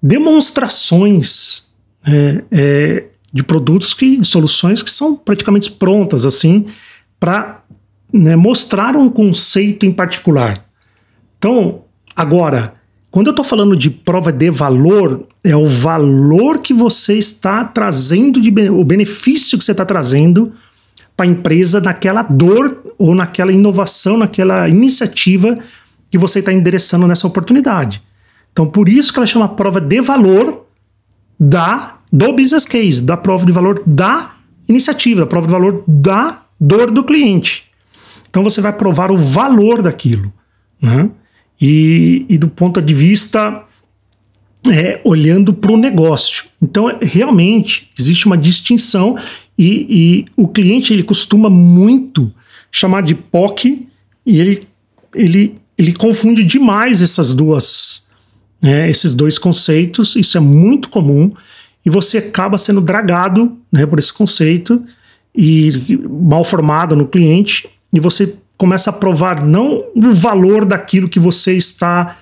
demonstrações 0.02 1.64
é, 2.06 2.44
é, 2.50 3.04
de 3.32 3.42
produtos 3.42 3.92
que, 3.94 4.16
de 4.16 4.26
soluções 4.26 4.82
que 4.82 4.90
são 4.90 5.16
praticamente 5.16 5.70
prontas 5.72 6.24
assim 6.24 6.66
para 7.18 7.62
né, 8.12 8.34
mostrar 8.36 8.96
um 8.96 9.08
conceito 9.08 9.84
em 9.84 9.92
particular. 9.92 10.64
Então, 11.38 11.82
agora, 12.14 12.74
quando 13.10 13.26
eu 13.26 13.30
estou 13.32 13.44
falando 13.44 13.76
de 13.76 13.90
prova 13.90 14.30
de 14.30 14.50
valor, 14.50 15.26
é 15.42 15.56
o 15.56 15.66
valor 15.66 16.60
que 16.60 16.72
você 16.72 17.18
está 17.18 17.64
trazendo, 17.64 18.40
de, 18.40 18.50
o 18.70 18.84
benefício 18.84 19.58
que 19.58 19.64
você 19.64 19.72
está 19.72 19.84
trazendo 19.84 20.52
para 21.16 21.26
a 21.26 21.28
empresa 21.28 21.80
naquela 21.80 22.22
dor 22.22 22.94
ou 22.96 23.14
naquela 23.14 23.52
inovação, 23.52 24.16
naquela 24.16 24.68
iniciativa 24.68 25.58
que 26.08 26.16
você 26.16 26.38
está 26.38 26.52
endereçando 26.52 27.06
nessa 27.06 27.26
oportunidade. 27.26 28.00
Então, 28.52 28.66
por 28.66 28.88
isso 28.88 29.12
que 29.12 29.18
ela 29.18 29.26
chama 29.26 29.48
prova 29.48 29.80
de 29.80 30.00
valor 30.00 30.66
da 31.38 31.96
do 32.12 32.32
business 32.32 32.64
case, 32.64 33.02
da 33.02 33.16
prova 33.16 33.46
de 33.46 33.52
valor 33.52 33.82
da 33.86 34.34
iniciativa, 34.68 35.20
da 35.20 35.26
prova 35.26 35.46
de 35.46 35.52
valor 35.52 35.84
da 35.86 36.42
dor 36.60 36.90
do 36.90 37.04
cliente. 37.04 37.70
Então, 38.28 38.42
você 38.44 38.60
vai 38.60 38.72
provar 38.72 39.10
o 39.10 39.16
valor 39.16 39.82
daquilo. 39.82 40.32
Né? 40.80 41.10
E, 41.60 42.24
e 42.28 42.38
do 42.38 42.48
ponto 42.48 42.80
de 42.80 42.94
vista 42.94 43.64
é, 44.70 45.00
olhando 45.04 45.52
para 45.52 45.72
o 45.72 45.76
negócio. 45.76 46.44
Então, 46.60 46.86
realmente, 47.00 47.90
existe 47.98 48.26
uma 48.26 48.36
distinção 48.36 49.16
e, 49.58 49.86
e, 49.88 50.26
o 50.36 50.48
cliente 50.48 50.92
ele 50.92 51.02
costuma 51.02 51.50
muito 51.50 52.32
chamar 52.70 53.02
de 53.02 53.14
POC 53.14 53.86
e 54.24 54.40
ele, 54.40 54.62
ele, 55.14 55.54
ele 55.76 55.92
confunde 55.92 56.42
demais 56.42 57.02
essas 57.02 57.34
duas 57.34 58.10
né, 58.60 58.90
esses 58.90 59.14
dois 59.14 59.38
conceitos, 59.38 60.16
isso 60.16 60.36
é 60.36 60.40
muito 60.40 60.88
comum, 60.88 61.32
e 61.84 61.88
você 61.88 62.18
acaba 62.18 62.58
sendo 62.58 62.80
dragado 62.80 63.56
né, 63.72 63.86
por 63.86 63.98
esse 63.98 64.12
conceito 64.12 64.84
e 65.34 65.98
mal 66.08 66.44
formado 66.44 66.94
no 66.94 67.06
cliente, 67.06 67.68
e 67.92 67.98
você 67.98 68.38
começa 68.60 68.90
a 68.90 68.92
provar 68.92 69.42
não 69.42 69.86
o 69.96 70.12
valor 70.12 70.66
daquilo 70.66 71.08
que 71.08 71.18
você 71.18 71.56
está 71.56 72.18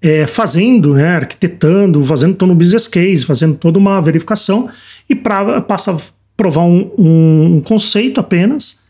é, 0.00 0.24
fazendo, 0.24 0.94
né, 0.94 1.16
arquitetando, 1.16 2.04
fazendo 2.04 2.36
todo 2.36 2.52
um 2.52 2.54
business 2.54 2.86
case, 2.86 3.26
fazendo 3.26 3.56
toda 3.56 3.76
uma 3.76 4.00
verificação, 4.00 4.70
e 5.08 5.16
pra, 5.16 5.60
passa 5.60 5.90
a 5.90 5.98
provar 6.36 6.62
um, 6.62 6.92
um 6.96 7.60
conceito 7.60 8.20
apenas 8.20 8.84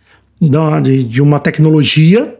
de, 0.82 1.02
de 1.02 1.22
uma 1.22 1.40
tecnologia 1.40 2.36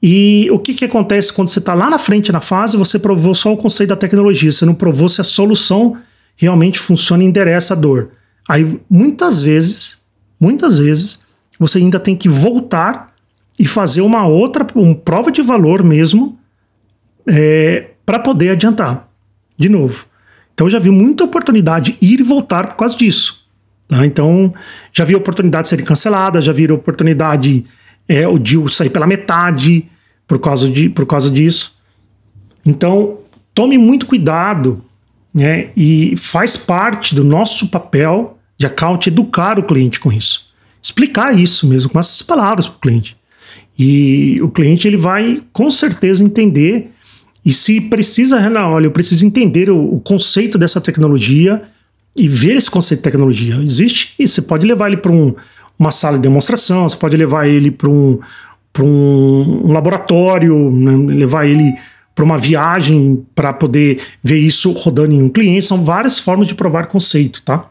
e 0.00 0.48
o 0.52 0.60
que, 0.60 0.74
que 0.74 0.84
acontece 0.84 1.32
quando 1.32 1.48
você 1.48 1.58
está 1.58 1.74
lá 1.74 1.90
na 1.90 1.98
frente 1.98 2.30
na 2.30 2.40
fase, 2.40 2.76
você 2.76 3.00
provou 3.00 3.34
só 3.34 3.52
o 3.52 3.56
conceito 3.56 3.90
da 3.90 3.96
tecnologia, 3.96 4.52
você 4.52 4.64
não 4.64 4.74
provou 4.74 5.08
se 5.08 5.20
a 5.20 5.24
solução 5.24 5.96
realmente 6.36 6.78
funciona 6.78 7.24
e 7.24 7.26
endereça 7.26 7.74
a 7.74 7.76
dor. 7.76 8.10
Aí 8.48 8.78
muitas 8.88 9.42
vezes, 9.42 10.04
muitas 10.40 10.78
vezes, 10.78 11.18
você 11.58 11.78
ainda 11.78 11.98
tem 11.98 12.14
que 12.14 12.28
voltar 12.28 13.11
e 13.58 13.66
fazer 13.66 14.00
uma 14.00 14.26
outra, 14.26 14.66
uma 14.74 14.94
prova 14.94 15.30
de 15.30 15.42
valor 15.42 15.82
mesmo, 15.82 16.38
é, 17.26 17.90
para 18.04 18.18
poder 18.18 18.50
adiantar. 18.50 19.08
De 19.56 19.68
novo. 19.68 20.06
Então 20.54 20.68
já 20.68 20.78
vi 20.78 20.90
muita 20.90 21.24
oportunidade 21.24 21.96
ir 22.00 22.20
e 22.20 22.22
voltar 22.22 22.68
por 22.68 22.76
causa 22.76 22.96
disso. 22.96 23.46
Tá? 23.88 24.04
Então 24.06 24.52
já 24.92 25.04
vi 25.04 25.14
oportunidade 25.14 25.64
de 25.64 25.68
serem 25.70 25.84
canceladas, 25.84 26.44
já 26.44 26.52
vi 26.52 26.70
oportunidade 26.70 27.64
é, 28.08 28.26
o 28.26 28.38
deal 28.38 28.68
sair 28.68 28.90
pela 28.90 29.06
metade 29.06 29.88
por 30.26 30.38
causa, 30.38 30.68
de, 30.68 30.88
por 30.88 31.06
causa 31.06 31.30
disso. 31.30 31.74
Então, 32.64 33.18
tome 33.54 33.76
muito 33.76 34.06
cuidado 34.06 34.84
né, 35.34 35.70
e 35.76 36.14
faz 36.16 36.56
parte 36.56 37.14
do 37.14 37.24
nosso 37.24 37.68
papel 37.68 38.38
de 38.56 38.66
account 38.66 39.08
educar 39.08 39.58
o 39.58 39.62
cliente 39.62 39.98
com 39.98 40.12
isso. 40.12 40.52
Explicar 40.80 41.38
isso 41.38 41.66
mesmo, 41.66 41.90
com 41.90 41.98
essas 41.98 42.22
palavras 42.22 42.66
para 42.66 42.76
o 42.76 42.80
cliente. 42.80 43.16
E 43.78 44.40
o 44.42 44.48
cliente 44.48 44.86
ele 44.86 44.96
vai 44.96 45.42
com 45.52 45.70
certeza 45.70 46.22
entender. 46.22 46.90
E 47.44 47.52
se 47.52 47.80
precisa, 47.80 48.48
não, 48.48 48.72
olha, 48.72 48.86
eu 48.86 48.90
preciso 48.90 49.26
entender 49.26 49.70
o, 49.70 49.94
o 49.94 50.00
conceito 50.00 50.56
dessa 50.58 50.80
tecnologia 50.80 51.62
e 52.14 52.28
ver 52.28 52.56
esse 52.56 52.70
conceito 52.70 53.00
de 53.00 53.04
tecnologia. 53.04 53.56
Existe, 53.62 54.14
e 54.18 54.28
você 54.28 54.42
pode 54.42 54.66
levar 54.66 54.88
ele 54.88 54.98
para 54.98 55.12
um, 55.12 55.34
uma 55.78 55.90
sala 55.90 56.16
de 56.16 56.22
demonstração, 56.22 56.88
você 56.88 56.96
pode 56.96 57.16
levar 57.16 57.48
ele 57.48 57.70
para 57.70 57.88
um, 57.88 58.20
um, 58.80 59.66
um, 59.66 59.72
laboratório, 59.72 60.70
né, 60.70 61.14
levar 61.14 61.46
ele 61.46 61.74
para 62.14 62.24
uma 62.24 62.38
viagem 62.38 63.24
para 63.34 63.52
poder 63.52 64.00
ver 64.22 64.38
isso 64.38 64.70
rodando 64.72 65.12
em 65.12 65.22
um 65.22 65.28
cliente. 65.28 65.64
São 65.64 65.82
várias 65.82 66.18
formas 66.18 66.46
de 66.46 66.54
provar 66.54 66.86
conceito, 66.86 67.42
tá? 67.42 67.68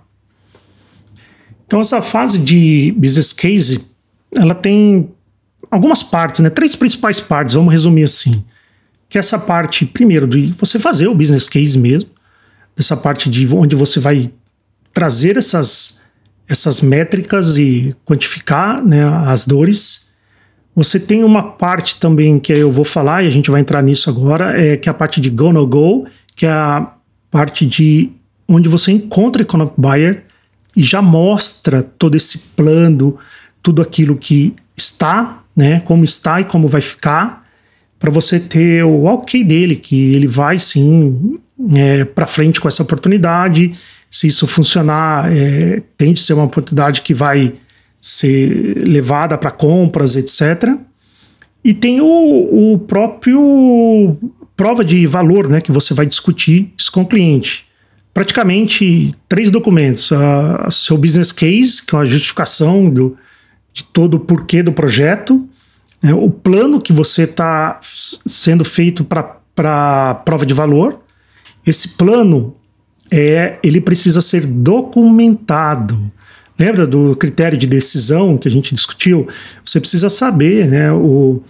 Então 1.65 1.79
essa 1.79 2.01
fase 2.01 2.39
de 2.39 2.93
business 2.97 3.31
case, 3.31 3.85
ela 4.35 4.53
tem 4.53 5.09
algumas 5.71 6.03
partes, 6.03 6.41
né? 6.41 6.49
Três 6.49 6.75
principais 6.75 7.19
partes, 7.19 7.55
vamos 7.55 7.71
resumir 7.71 8.03
assim. 8.03 8.43
Que 9.09 9.17
é 9.17 9.19
essa 9.19 9.39
parte, 9.39 9.85
primeiro, 9.85 10.27
de 10.27 10.53
você 10.57 10.77
fazer 10.77 11.07
o 11.07 11.15
business 11.15 11.47
case 11.47 11.77
mesmo, 11.79 12.09
essa 12.77 12.95
parte 12.95 13.29
de 13.29 13.47
onde 13.47 13.75
você 13.75 13.99
vai 13.99 14.31
trazer 14.93 15.37
essas 15.37 16.01
essas 16.51 16.81
métricas 16.81 17.55
e 17.55 17.95
quantificar 18.03 18.83
né, 18.83 19.05
as 19.25 19.47
dores. 19.47 20.11
Você 20.75 20.99
tem 20.99 21.23
uma 21.23 21.43
parte 21.43 21.97
também 21.97 22.37
que 22.37 22.51
eu 22.51 22.69
vou 22.69 22.83
falar, 22.83 23.23
e 23.23 23.27
a 23.27 23.29
gente 23.29 23.49
vai 23.49 23.61
entrar 23.61 23.81
nisso 23.81 24.09
agora, 24.09 24.59
é, 24.61 24.75
que 24.75 24.89
é 24.89 24.91
a 24.91 24.93
parte 24.93 25.21
de 25.21 25.29
go 25.29 25.53
no 25.53 25.65
go, 25.65 26.05
que 26.35 26.45
é 26.45 26.51
a 26.51 26.91
parte 27.29 27.65
de 27.65 28.11
onde 28.49 28.67
você 28.67 28.91
encontra 28.91 29.41
economic 29.41 29.75
buyer 29.77 30.25
e 30.75 30.83
já 30.83 31.01
mostra 31.01 31.83
todo 31.83 32.15
esse 32.15 32.37
plano, 32.55 33.17
tudo 33.63 33.81
aquilo 33.81 34.17
que 34.17 34.53
está, 34.75 35.40
né, 35.55 35.79
como 35.81 36.03
está 36.03 36.41
e 36.41 36.45
como 36.45 36.67
vai 36.67 36.81
ficar, 36.81 37.45
para 37.99 38.11
você 38.11 38.39
ter 38.39 38.83
o 38.83 39.03
ok 39.03 39.43
dele, 39.43 39.75
que 39.75 40.13
ele 40.15 40.27
vai 40.27 40.57
sim 40.57 41.37
é, 41.75 42.03
para 42.03 42.25
frente 42.25 42.59
com 42.59 42.67
essa 42.67 42.81
oportunidade 42.83 43.73
se 44.11 44.27
isso 44.27 44.45
funcionar, 44.45 45.31
é, 45.31 45.81
tem 45.97 46.11
de 46.11 46.19
ser 46.19 46.33
uma 46.33 46.43
oportunidade 46.43 47.01
que 47.01 47.13
vai 47.13 47.53
ser 48.01 48.83
levada 48.85 49.37
para 49.37 49.49
compras, 49.49 50.17
etc. 50.17 50.75
E 51.63 51.73
tem 51.73 52.01
o, 52.01 52.73
o, 52.73 52.79
próprio 52.79 54.17
prova 54.57 54.83
de 54.83 55.07
valor, 55.07 55.47
né, 55.47 55.61
que 55.61 55.71
você 55.71 55.93
vai 55.93 56.05
discutir 56.05 56.73
isso 56.77 56.91
com 56.91 57.03
o 57.03 57.05
cliente. 57.05 57.65
Praticamente 58.13 59.15
três 59.29 59.49
documentos: 59.49 60.11
a, 60.11 60.67
a 60.67 60.71
seu 60.71 60.97
business 60.97 61.31
case, 61.31 61.81
que 61.81 61.95
é 61.95 61.99
a 61.99 62.05
justificação 62.05 62.89
do, 62.89 63.15
de 63.73 63.83
todo 63.83 64.15
o 64.15 64.19
porquê 64.19 64.61
do 64.61 64.73
projeto, 64.73 65.47
né, 66.01 66.13
o 66.13 66.29
plano 66.29 66.81
que 66.81 66.91
você 66.91 67.23
está 67.23 67.79
sendo 67.81 68.65
feito 68.65 69.03
para 69.03 70.15
prova 70.25 70.45
de 70.45 70.53
valor. 70.53 70.99
Esse 71.65 71.89
plano 71.89 72.55
é 73.11 73.59
ele 73.63 73.81
precisa 73.81 74.21
ser 74.21 74.45
documentado. 74.45 76.11
Lembra 76.57 76.85
do 76.85 77.15
critério 77.15 77.57
de 77.57 77.67
decisão 77.67 78.37
que 78.37 78.47
a 78.47 78.51
gente 78.51 78.73
discutiu? 78.73 79.27
Você 79.65 79.79
precisa 79.79 80.09
saber 80.09 80.67
né, 80.67 80.91
o, 80.91 81.41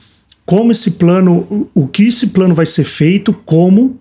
como 0.45 0.71
esse 0.71 0.91
plano, 0.91 1.69
o 1.73 1.87
que 1.87 2.07
esse 2.07 2.27
plano 2.27 2.55
vai 2.55 2.65
ser 2.65 2.83
feito, 2.83 3.33
como, 3.33 3.99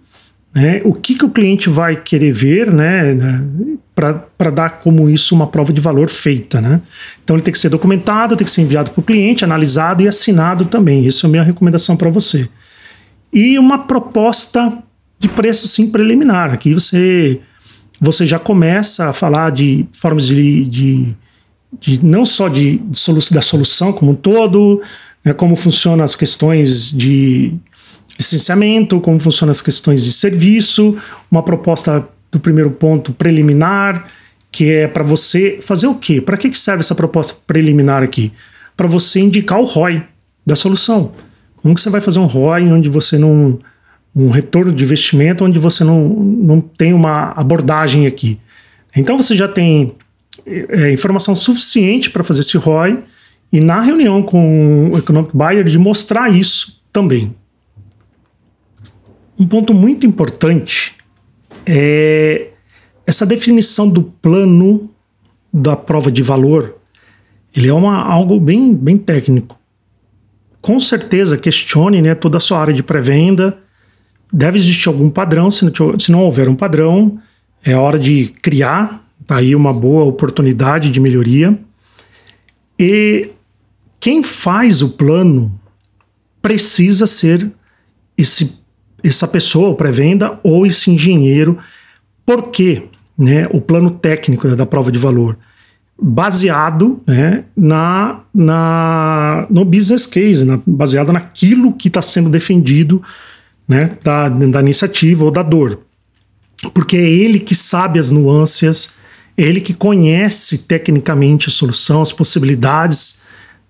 né, 0.54 0.80
o 0.85 0.92
que, 0.92 1.14
que 1.14 1.25
o 1.25 1.30
cliente 1.30 1.69
vai 1.69 1.97
querer 1.97 2.33
ver 2.33 2.73
né, 2.73 3.16
para 3.95 4.50
dar 4.50 4.71
como 4.80 5.09
isso 5.09 5.35
uma 5.35 5.47
prova 5.47 5.73
de 5.73 5.80
valor 5.80 6.09
feita. 6.09 6.61
Né? 6.61 6.80
Então 7.23 7.37
ele 7.37 7.42
tem 7.42 7.52
que 7.52 7.59
ser 7.59 7.69
documentado, 7.69 8.37
tem 8.37 8.45
que 8.45 8.50
ser 8.50 8.62
enviado 8.62 8.90
para 8.90 9.00
o 9.00 9.04
cliente, 9.04 9.45
analisado 9.45 10.02
e 10.02 10.09
assinado 10.09 10.64
também. 10.64 11.07
Isso 11.07 11.25
é 11.25 11.28
a 11.28 11.30
minha 11.30 11.42
recomendação 11.42 11.97
para 11.97 12.11
você. 12.11 12.49
E 13.33 13.59
uma 13.59 13.78
proposta 13.78 14.76
de 15.19 15.28
preço 15.28 15.69
sim 15.69 15.88
preliminar. 15.90 16.52
Aqui 16.52 16.75
você, 16.75 17.40
você 18.00 18.26
já 18.26 18.38
começa 18.38 19.11
a 19.11 19.12
falar 19.12 19.50
de 19.50 19.87
formas 19.92 20.26
de, 20.26 20.64
de, 20.64 21.16
de 21.78 22.04
não 22.04 22.25
só 22.25 22.49
de, 22.49 22.78
de 22.78 22.99
solu 22.99 23.21
da 23.30 23.42
solução 23.42 23.92
como 23.92 24.12
um 24.12 24.16
todo, 24.16 24.83
né, 25.25 25.33
como 25.33 25.54
funcionam 25.54 26.04
as 26.04 26.16
questões 26.16 26.90
de 26.90 27.54
licenciamento, 28.21 29.00
como 29.00 29.19
funcionam 29.19 29.50
as 29.50 29.62
questões 29.62 30.05
de 30.05 30.12
serviço, 30.12 30.97
uma 31.31 31.43
proposta 31.43 32.07
do 32.31 32.39
primeiro 32.39 32.71
ponto 32.71 33.15
preliminar, 33.15 34.07
que 34.53 34.71
é 34.71 34.87
para 34.87 35.03
você 35.03 35.59
fazer 35.62 35.87
o 35.87 35.95
quê? 35.95 36.21
Para 36.21 36.37
que 36.37 36.53
serve 36.55 36.81
essa 36.81 36.95
proposta 36.95 37.41
preliminar 37.47 38.03
aqui? 38.03 38.31
Para 38.77 38.87
você 38.87 39.21
indicar 39.21 39.59
o 39.59 39.65
ROI 39.65 40.03
da 40.45 40.55
solução. 40.55 41.12
Como 41.57 41.75
que 41.75 41.81
você 41.81 41.89
vai 41.89 42.03
fazer 42.03 42.19
um 42.19 42.27
ROI 42.27 42.71
onde 42.71 42.91
você 42.91 43.17
não 43.17 43.59
um 44.15 44.29
retorno 44.29 44.73
de 44.73 44.83
investimento 44.83 45.45
onde 45.45 45.59
você 45.59 45.85
não, 45.85 46.09
não 46.09 46.61
tem 46.61 46.93
uma 46.93 47.33
abordagem 47.37 48.07
aqui. 48.07 48.39
Então 48.95 49.17
você 49.17 49.37
já 49.37 49.47
tem 49.47 49.95
é, 50.45 50.93
informação 50.93 51.35
suficiente 51.35 52.11
para 52.11 52.25
fazer 52.25 52.41
esse 52.41 52.57
ROI 52.59 52.99
e 53.53 53.61
na 53.61 53.81
reunião 53.81 54.23
com 54.23 54.91
o 54.93 54.99
Economic 54.99 55.35
Buyer 55.35 55.65
de 55.65 55.79
mostrar 55.79 56.29
isso 56.29 56.83
também. 56.93 57.35
Um 59.40 59.47
ponto 59.47 59.73
muito 59.73 60.06
importante 60.06 60.94
é 61.64 62.49
essa 63.06 63.25
definição 63.25 63.88
do 63.88 64.02
plano 64.02 64.90
da 65.50 65.75
prova 65.75 66.12
de 66.12 66.23
valor. 66.23 66.76
Ele 67.56 67.66
é 67.66 67.73
uma, 67.73 68.02
algo 68.02 68.38
bem, 68.38 68.75
bem 68.75 68.99
técnico. 68.99 69.59
Com 70.61 70.78
certeza 70.78 71.38
questione 71.38 72.02
né, 72.02 72.14
toda 72.14 72.37
a 72.37 72.40
sua 72.40 72.61
área 72.61 72.75
de 72.75 72.82
pré-venda. 72.82 73.56
Deve 74.30 74.59
existir 74.59 74.88
algum 74.88 75.09
padrão. 75.09 75.50
Se 75.50 75.64
não, 75.64 75.99
se 75.99 76.12
não 76.12 76.20
houver 76.20 76.47
um 76.47 76.54
padrão, 76.54 77.18
é 77.64 77.75
hora 77.75 77.99
de 77.99 78.26
criar. 78.42 79.09
Tá 79.26 79.37
aí 79.37 79.56
uma 79.56 79.73
boa 79.73 80.04
oportunidade 80.04 80.90
de 80.90 81.00
melhoria. 81.00 81.59
E 82.78 83.30
quem 83.99 84.23
faz 84.23 84.82
o 84.82 84.90
plano 84.90 85.59
precisa 86.42 87.06
ser 87.06 87.50
esse 88.18 88.60
essa 89.02 89.26
pessoa, 89.26 89.71
o 89.71 89.75
pré-venda, 89.75 90.38
ou 90.42 90.66
esse 90.66 90.90
engenheiro. 90.90 91.59
Por 92.25 92.50
quê? 92.50 92.85
Né, 93.16 93.47
o 93.50 93.61
plano 93.61 93.90
técnico 93.90 94.49
né, 94.49 94.57
da 94.57 94.64
prova 94.64 94.90
de 94.90 94.99
valor, 94.99 95.37
baseado 96.00 97.02
né, 97.07 97.45
na, 97.54 98.21
na, 98.33 99.47
no 99.50 99.62
business 99.62 100.07
case, 100.07 100.42
na, 100.45 100.59
baseado 100.66 101.12
naquilo 101.12 101.75
que 101.75 101.88
está 101.88 102.00
sendo 102.00 102.30
defendido 102.30 103.02
né, 103.69 103.99
da, 104.02 104.26
da 104.28 104.61
iniciativa 104.61 105.25
ou 105.25 105.30
da 105.30 105.42
dor. 105.42 105.80
Porque 106.73 106.97
é 106.97 107.11
ele 107.11 107.38
que 107.38 107.54
sabe 107.54 107.99
as 107.99 108.11
nuances, 108.11 108.95
é 109.37 109.42
ele 109.42 109.61
que 109.61 109.75
conhece 109.75 110.59
tecnicamente 110.59 111.49
a 111.49 111.52
solução, 111.52 112.00
as 112.00 112.12
possibilidades, 112.12 113.21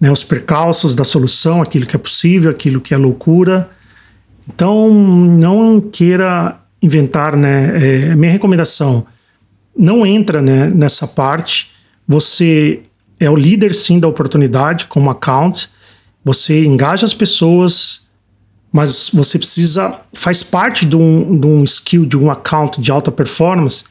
né, 0.01 0.13
os 0.13 0.23
percalços 0.23 0.95
da 0.95 1.03
solução, 1.03 1.61
aquilo 1.61 1.87
que 1.87 1.97
é 1.97 1.99
possível, 1.99 2.53
aquilo 2.53 2.81
que 2.81 2.95
é 2.95 2.97
loucura 2.97 3.69
então, 4.55 4.93
não 4.93 5.81
queira 5.81 6.61
inventar, 6.83 7.37
né? 7.37 8.11
É, 8.11 8.15
minha 8.17 8.33
recomendação, 8.33 9.07
não 9.77 10.05
entra 10.05 10.43
né, 10.43 10.67
nessa 10.67 11.07
parte. 11.07 11.71
Você 12.07 12.83
é 13.19 13.31
o 13.31 13.37
líder, 13.37 13.75
sim, 13.75 14.01
da 14.01 14.09
oportunidade 14.09 14.87
como 14.87 15.09
account. 15.09 15.71
Você 16.25 16.65
engaja 16.65 17.07
as 17.07 17.15
pessoas, 17.15 18.03
mas 18.73 19.11
você 19.15 19.39
precisa, 19.39 20.01
faz 20.15 20.43
parte 20.43 20.85
de 20.85 20.97
um, 20.97 21.39
de 21.39 21.47
um 21.47 21.63
skill, 21.63 22.05
de 22.05 22.17
um 22.17 22.31
account 22.31 22.81
de 22.81 22.91
alta 22.91 23.13
performance, 23.13 23.85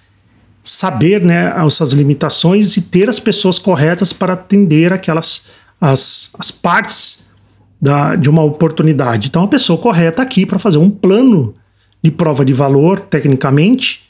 saber 0.62 1.24
né, 1.24 1.54
as 1.56 1.74
suas 1.76 1.94
limitações 1.94 2.76
e 2.76 2.82
ter 2.82 3.08
as 3.08 3.20
pessoas 3.20 3.58
corretas 3.58 4.12
para 4.12 4.34
atender 4.34 4.92
aquelas 4.92 5.46
as, 5.80 6.34
as 6.38 6.52
partes 6.52 7.29
da, 7.82 8.16
de 8.16 8.30
uma 8.30 8.44
oportunidade. 8.44 9.28
Então, 9.28 9.44
a 9.44 9.48
pessoa 9.48 9.80
correta 9.80 10.22
aqui 10.22 10.46
para 10.46 10.60
fazer 10.60 10.78
um 10.78 10.90
plano 10.90 11.56
de 12.04 12.12
prova 12.12 12.44
de 12.44 12.54
valor, 12.54 13.00
tecnicamente, 13.00 14.10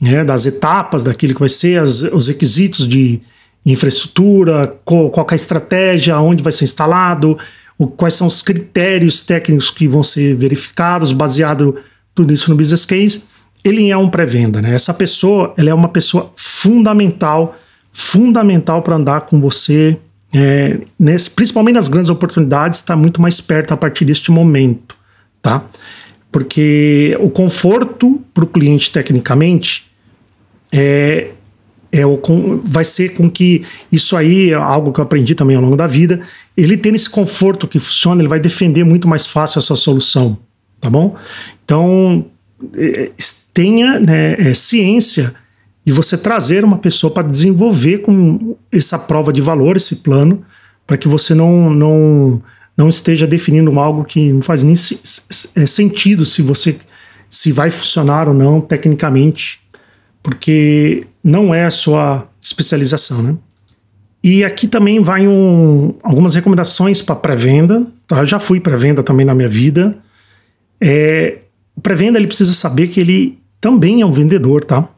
né, 0.00 0.24
das 0.24 0.46
etapas 0.46 1.04
daquilo 1.04 1.34
que 1.34 1.40
vai 1.40 1.48
ser, 1.48 1.80
as, 1.80 2.02
os 2.02 2.28
requisitos 2.28 2.88
de 2.88 3.20
infraestrutura, 3.64 4.74
qual, 4.84 5.10
qual 5.10 5.26
é 5.30 5.34
a 5.34 5.36
estratégia, 5.36 6.18
onde 6.18 6.42
vai 6.42 6.52
ser 6.52 6.64
instalado, 6.64 7.36
o, 7.78 7.86
quais 7.86 8.14
são 8.14 8.26
os 8.26 8.42
critérios 8.42 9.20
técnicos 9.20 9.70
que 9.70 9.86
vão 9.86 10.02
ser 10.02 10.34
verificados, 10.34 11.12
baseado 11.12 11.76
tudo 12.14 12.32
isso 12.32 12.50
no 12.50 12.56
business 12.56 12.84
case. 12.84 13.24
Ele 13.62 13.90
é 13.90 13.96
um 13.96 14.08
pré-venda, 14.08 14.62
né? 14.62 14.74
Essa 14.74 14.94
pessoa, 14.94 15.52
ela 15.56 15.68
é 15.68 15.74
uma 15.74 15.88
pessoa 15.88 16.32
fundamental, 16.34 17.54
fundamental 17.92 18.80
para 18.80 18.96
andar 18.96 19.22
com 19.22 19.38
você 19.38 19.98
é, 20.32 20.78
nesse, 20.98 21.30
principalmente 21.30 21.74
nas 21.74 21.88
grandes 21.88 22.10
oportunidades, 22.10 22.80
está 22.80 22.94
muito 22.96 23.20
mais 23.20 23.40
perto 23.40 23.74
a 23.74 23.76
partir 23.76 24.04
deste 24.04 24.30
momento, 24.30 24.96
tá? 25.42 25.64
Porque 26.30 27.16
o 27.20 27.28
conforto 27.28 28.20
para 28.32 28.44
o 28.44 28.46
cliente 28.46 28.92
tecnicamente 28.92 29.86
é, 30.70 31.30
é 31.90 32.06
o, 32.06 32.20
vai 32.64 32.84
ser 32.84 33.14
com 33.14 33.28
que 33.28 33.64
isso 33.90 34.16
aí 34.16 34.50
é 34.50 34.54
algo 34.54 34.92
que 34.92 35.00
eu 35.00 35.04
aprendi 35.04 35.34
também 35.34 35.56
ao 35.56 35.62
longo 35.62 35.76
da 35.76 35.88
vida. 35.88 36.20
Ele 36.56 36.76
tendo 36.76 36.94
esse 36.94 37.10
conforto 37.10 37.66
que 37.66 37.80
funciona, 37.80 38.22
ele 38.22 38.28
vai 38.28 38.38
defender 38.38 38.84
muito 38.84 39.08
mais 39.08 39.26
fácil 39.26 39.58
essa 39.58 39.74
solução, 39.74 40.38
tá 40.80 40.88
bom? 40.88 41.16
Então 41.64 42.26
é, 42.76 43.10
tenha 43.52 43.98
né, 43.98 44.34
é, 44.38 44.54
ciência 44.54 45.34
de 45.90 45.96
você 45.96 46.16
trazer 46.16 46.64
uma 46.64 46.78
pessoa 46.78 47.12
para 47.12 47.26
desenvolver 47.26 47.98
com 47.98 48.56
essa 48.70 48.96
prova 48.96 49.32
de 49.32 49.40
valor, 49.40 49.76
esse 49.76 49.96
plano, 49.96 50.44
para 50.86 50.96
que 50.96 51.08
você 51.08 51.34
não, 51.34 51.68
não, 51.68 52.40
não 52.76 52.88
esteja 52.88 53.26
definindo 53.26 53.76
algo 53.80 54.04
que 54.04 54.32
não 54.32 54.40
faz 54.40 54.62
nem 54.62 54.74
é, 54.74 55.66
sentido 55.66 56.24
se 56.24 56.42
você 56.42 56.78
se 57.28 57.50
vai 57.50 57.70
funcionar 57.70 58.28
ou 58.28 58.34
não 58.34 58.60
tecnicamente, 58.60 59.60
porque 60.22 61.08
não 61.24 61.52
é 61.52 61.64
a 61.64 61.72
sua 61.72 62.28
especialização, 62.40 63.20
né? 63.20 63.34
E 64.22 64.44
aqui 64.44 64.68
também 64.68 65.02
vai 65.02 65.26
um, 65.26 65.94
algumas 66.04 66.36
recomendações 66.36 67.02
para 67.02 67.16
pré-venda. 67.16 67.84
Tá? 68.06 68.18
Eu 68.18 68.26
já 68.26 68.38
fui 68.38 68.60
pré-venda 68.60 69.02
também 69.02 69.26
na 69.26 69.34
minha 69.34 69.48
vida. 69.48 69.98
É, 70.80 71.38
o 71.74 71.80
pré-venda 71.80 72.16
ele 72.16 72.28
precisa 72.28 72.54
saber 72.54 72.88
que 72.88 73.00
ele 73.00 73.38
também 73.60 74.02
é 74.02 74.06
um 74.06 74.12
vendedor, 74.12 74.62
tá? 74.62 74.88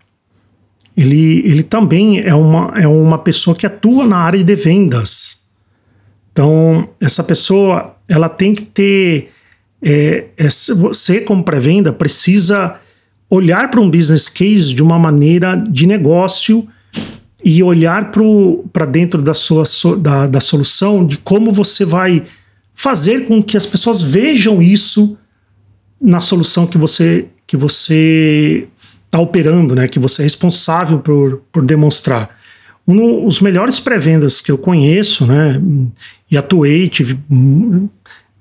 Ele, 0.96 1.42
ele 1.46 1.62
também 1.62 2.20
é 2.20 2.35
uma, 2.35 2.72
é 2.76 2.87
uma 2.87 3.18
pessoa 3.18 3.57
que 3.57 3.66
atua 3.66 4.07
na 4.07 4.18
área 4.18 4.42
de 4.42 4.55
vendas. 4.55 5.42
Então, 6.33 6.88
essa 7.00 7.22
pessoa 7.22 7.96
ela 8.09 8.28
tem 8.28 8.55
que 8.55 8.62
ter. 8.62 9.31
É, 9.83 10.26
é, 10.37 10.48
você, 10.76 11.20
como 11.20 11.42
pré-venda, 11.42 11.92
precisa 11.92 12.76
olhar 13.28 13.70
para 13.70 13.81
um 13.81 13.90
business 13.90 14.28
case 14.28 14.74
de 14.74 14.83
uma 14.83 14.98
maneira 14.98 15.57
de 15.57 15.87
negócio 15.87 16.68
e 17.44 17.62
olhar 17.62 18.12
para 18.72 18.87
dentro 18.87 19.20
da 19.20 19.35
sua 19.35 19.64
da, 19.98 20.26
da 20.26 20.40
solução 20.40 21.05
de 21.05 21.16
como 21.18 21.50
você 21.50 21.85
vai 21.85 22.24
fazer 22.74 23.26
com 23.26 23.42
que 23.42 23.57
as 23.57 23.66
pessoas 23.66 24.02
vejam 24.02 24.62
isso 24.62 25.16
na 26.00 26.20
solução 26.20 26.66
que 26.66 26.78
você 26.78 27.26
que 27.46 27.57
você 27.57 28.68
está 29.12 29.20
operando, 29.20 29.75
né, 29.75 29.87
que 29.87 29.98
você 29.98 30.22
é 30.22 30.25
responsável 30.25 30.98
por, 30.98 31.42
por 31.53 31.62
demonstrar. 31.62 32.35
Um, 32.88 33.27
os 33.27 33.40
melhores 33.40 33.79
pré-vendas 33.79 34.40
que 34.40 34.51
eu 34.51 34.57
conheço, 34.57 35.27
né, 35.27 35.61
e 36.31 36.37
atuei, 36.38 36.88
tive, 36.88 37.18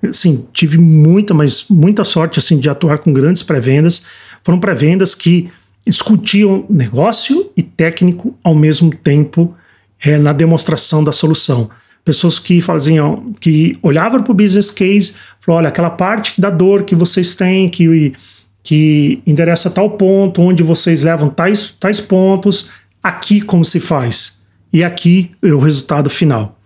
assim, 0.10 0.48
tive 0.54 0.78
muita, 0.78 1.34
mas 1.34 1.66
muita 1.70 2.06
sorte 2.06 2.40
assim 2.40 2.58
de 2.58 2.70
atuar 2.70 3.00
com 3.00 3.12
grandes 3.12 3.44
pré-vendas. 3.44 4.08
Foram 4.46 4.62
pré-vendas 4.62 5.14
que 5.14 5.50
discutiam 5.86 6.66
negócio 6.70 7.52
e 7.58 7.62
técnico 7.62 8.34
ao 8.42 8.56
mesmo 8.56 8.96
tempo 8.96 9.54
é, 10.02 10.18
na 10.18 10.32
demonstração 10.32 11.04
da 11.04 11.12
solução. 11.12 11.70
Pessoas 12.06 12.40
que 12.40 12.62
faziam, 12.62 13.34
que 13.42 13.78
olhavam 13.84 14.24
para 14.24 14.32
o 14.32 14.36
business 14.36 14.72
case, 14.72 15.16
falaram, 15.42 15.64
olha, 15.64 15.68
aquela 15.68 15.90
parte 15.90 16.40
da 16.40 16.50
dor 16.50 16.84
que 16.84 16.96
vocês 16.96 17.36
têm, 17.36 17.68
que 17.68 18.14
que 18.64 19.22
endereça 19.26 19.70
tal 19.70 19.92
ponto, 19.92 20.42
onde 20.42 20.64
vocês 20.64 21.04
levam 21.04 21.30
tais, 21.30 21.76
tais 21.80 22.00
pontos, 22.00 22.72
aqui 23.02 23.42
como 23.42 23.66
se 23.66 23.80
faz, 23.80 24.42
e 24.72 24.84
aqui 24.84 25.32
é 25.42 25.48
o 25.48 25.60
resultado 25.60 26.10
final. 26.10 26.58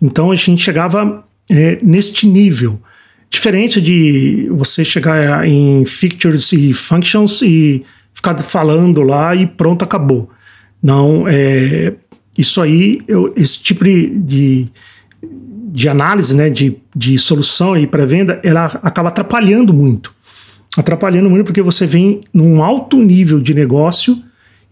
Então 0.00 0.30
a 0.30 0.36
gente 0.36 0.62
chegava 0.62 1.24
é, 1.48 1.78
neste 1.82 2.26
nível. 2.26 2.80
Diferente 3.30 3.80
de 3.80 4.48
você 4.50 4.84
chegar 4.84 5.46
em 5.46 5.84
features 5.84 6.52
e 6.52 6.72
functions 6.72 7.42
e 7.42 7.84
ficar 8.12 8.38
falando 8.38 9.02
lá 9.02 9.34
e 9.34 9.46
pronto, 9.46 9.84
acabou. 9.84 10.30
Não, 10.82 11.26
é, 11.28 11.94
isso 12.36 12.60
aí, 12.60 13.00
eu, 13.08 13.32
esse 13.36 13.62
tipo 13.62 13.84
de, 13.84 14.66
de 15.72 15.88
análise, 15.88 16.34
né, 16.36 16.50
de, 16.50 16.76
de 16.94 17.18
solução 17.18 17.76
e 17.76 17.86
pré-venda, 17.86 18.40
ela 18.42 18.66
acaba 18.82 19.08
atrapalhando 19.08 19.72
muito. 19.72 20.14
Atrapalhando 20.76 21.30
muito 21.30 21.46
porque 21.46 21.62
você 21.62 21.86
vem 21.86 22.20
num 22.32 22.62
alto 22.62 22.98
nível 22.98 23.40
de 23.40 23.54
negócio 23.54 24.22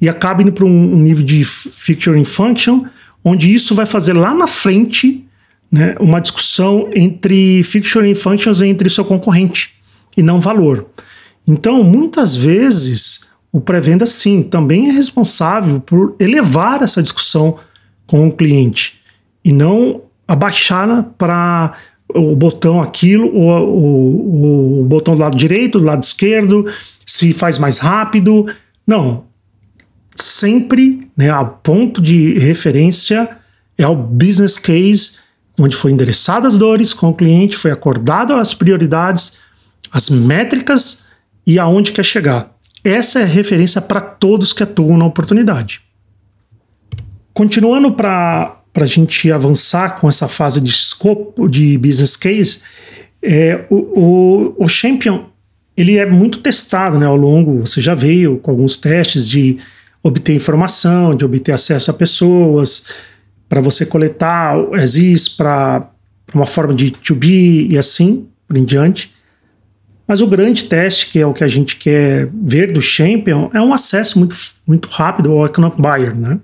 e 0.00 0.08
acaba 0.08 0.42
indo 0.42 0.52
para 0.52 0.64
um, 0.64 0.96
nível 0.96 1.24
de 1.24 1.44
feature 1.44 2.18
and 2.18 2.24
function, 2.24 2.84
onde 3.24 3.52
isso 3.52 3.74
vai 3.74 3.86
fazer 3.86 4.12
lá 4.12 4.34
na 4.34 4.46
frente 4.46 5.24
né, 5.72 5.94
uma 5.98 6.20
discussão 6.20 6.90
entre 6.94 7.62
feature 7.62 8.10
and 8.10 8.14
functions 8.14 8.60
entre 8.60 8.90
seu 8.90 9.04
concorrente 9.04 9.74
e 10.16 10.22
não 10.22 10.40
valor. 10.40 10.86
Então, 11.46 11.82
muitas 11.82 12.36
vezes, 12.36 13.32
o 13.52 13.60
pré-venda, 13.60 14.04
sim, 14.04 14.42
também 14.42 14.88
é 14.88 14.92
responsável 14.92 15.80
por 15.80 16.16
elevar 16.18 16.82
essa 16.82 17.02
discussão 17.02 17.56
com 18.06 18.26
o 18.26 18.32
cliente 18.32 19.00
e 19.44 19.52
não 19.52 20.02
abaixá-la 20.26 21.02
para 21.02 21.74
o 22.14 22.36
botão 22.36 22.80
aquilo, 22.80 23.28
o, 23.28 23.48
o, 23.48 24.80
o, 24.80 24.84
botão 24.84 25.16
do 25.16 25.20
lado 25.20 25.36
direito, 25.36 25.78
do 25.78 25.84
lado 25.84 26.02
esquerdo, 26.02 26.64
se 27.04 27.34
faz 27.34 27.58
mais 27.58 27.78
rápido. 27.78 28.46
Não. 28.86 29.24
Sempre, 30.14 31.08
né, 31.16 31.30
a 31.30 31.44
ponto 31.44 32.00
de 32.00 32.38
referência 32.38 33.36
é 33.76 33.86
o 33.86 33.96
business 33.96 34.56
case, 34.56 35.18
onde 35.58 35.76
foi 35.76 35.90
endereçadas 35.90 36.54
as 36.54 36.58
dores 36.58 36.94
com 36.94 37.08
o 37.08 37.14
cliente, 37.14 37.56
foi 37.56 37.72
acordado 37.72 38.34
as 38.34 38.54
prioridades, 38.54 39.38
as 39.90 40.08
métricas 40.08 41.06
e 41.46 41.58
aonde 41.58 41.92
quer 41.92 42.04
chegar. 42.04 42.54
Essa 42.84 43.20
é 43.20 43.22
a 43.22 43.26
referência 43.26 43.80
para 43.80 44.00
todos 44.00 44.52
que 44.52 44.62
atuam 44.62 44.96
na 44.96 45.06
oportunidade. 45.06 45.80
Continuando 47.32 47.92
para 47.92 48.60
a 48.82 48.86
gente 48.86 49.30
avançar 49.30 50.00
com 50.00 50.08
essa 50.08 50.26
fase 50.26 50.60
de 50.60 50.70
escopo 50.70 51.48
de 51.48 51.78
business 51.78 52.16
case, 52.16 52.62
é, 53.22 53.64
o, 53.70 53.76
o, 54.56 54.64
o 54.64 54.68
Champion 54.68 55.26
ele 55.76 55.96
é 55.96 56.06
muito 56.06 56.38
testado 56.38 56.98
né, 56.98 57.06
ao 57.06 57.16
longo, 57.16 57.66
você 57.66 57.80
já 57.80 57.94
veio 57.94 58.38
com 58.38 58.50
alguns 58.50 58.76
testes 58.76 59.28
de 59.28 59.58
obter 60.02 60.34
informação, 60.34 61.16
de 61.16 61.24
obter 61.24 61.52
acesso 61.52 61.90
a 61.90 61.94
pessoas, 61.94 62.86
para 63.48 63.60
você 63.60 63.86
coletar 63.86 64.56
as 64.74 65.28
para 65.28 65.90
uma 66.34 66.46
forma 66.46 66.74
de 66.74 66.90
to 66.90 67.14
be 67.14 67.68
e 67.68 67.78
assim 67.78 68.26
por 68.46 68.56
em 68.56 68.64
diante. 68.64 69.12
Mas 70.06 70.20
o 70.20 70.26
grande 70.26 70.64
teste, 70.64 71.10
que 71.10 71.18
é 71.18 71.26
o 71.26 71.32
que 71.32 71.42
a 71.42 71.48
gente 71.48 71.76
quer 71.76 72.28
ver 72.32 72.72
do 72.72 72.82
Champion, 72.82 73.50
é 73.54 73.60
um 73.60 73.72
acesso 73.72 74.18
muito, 74.18 74.36
muito 74.66 74.88
rápido 74.88 75.32
ao 75.32 75.46
Economic 75.46 75.80
Buyer, 75.80 76.18
né? 76.18 76.38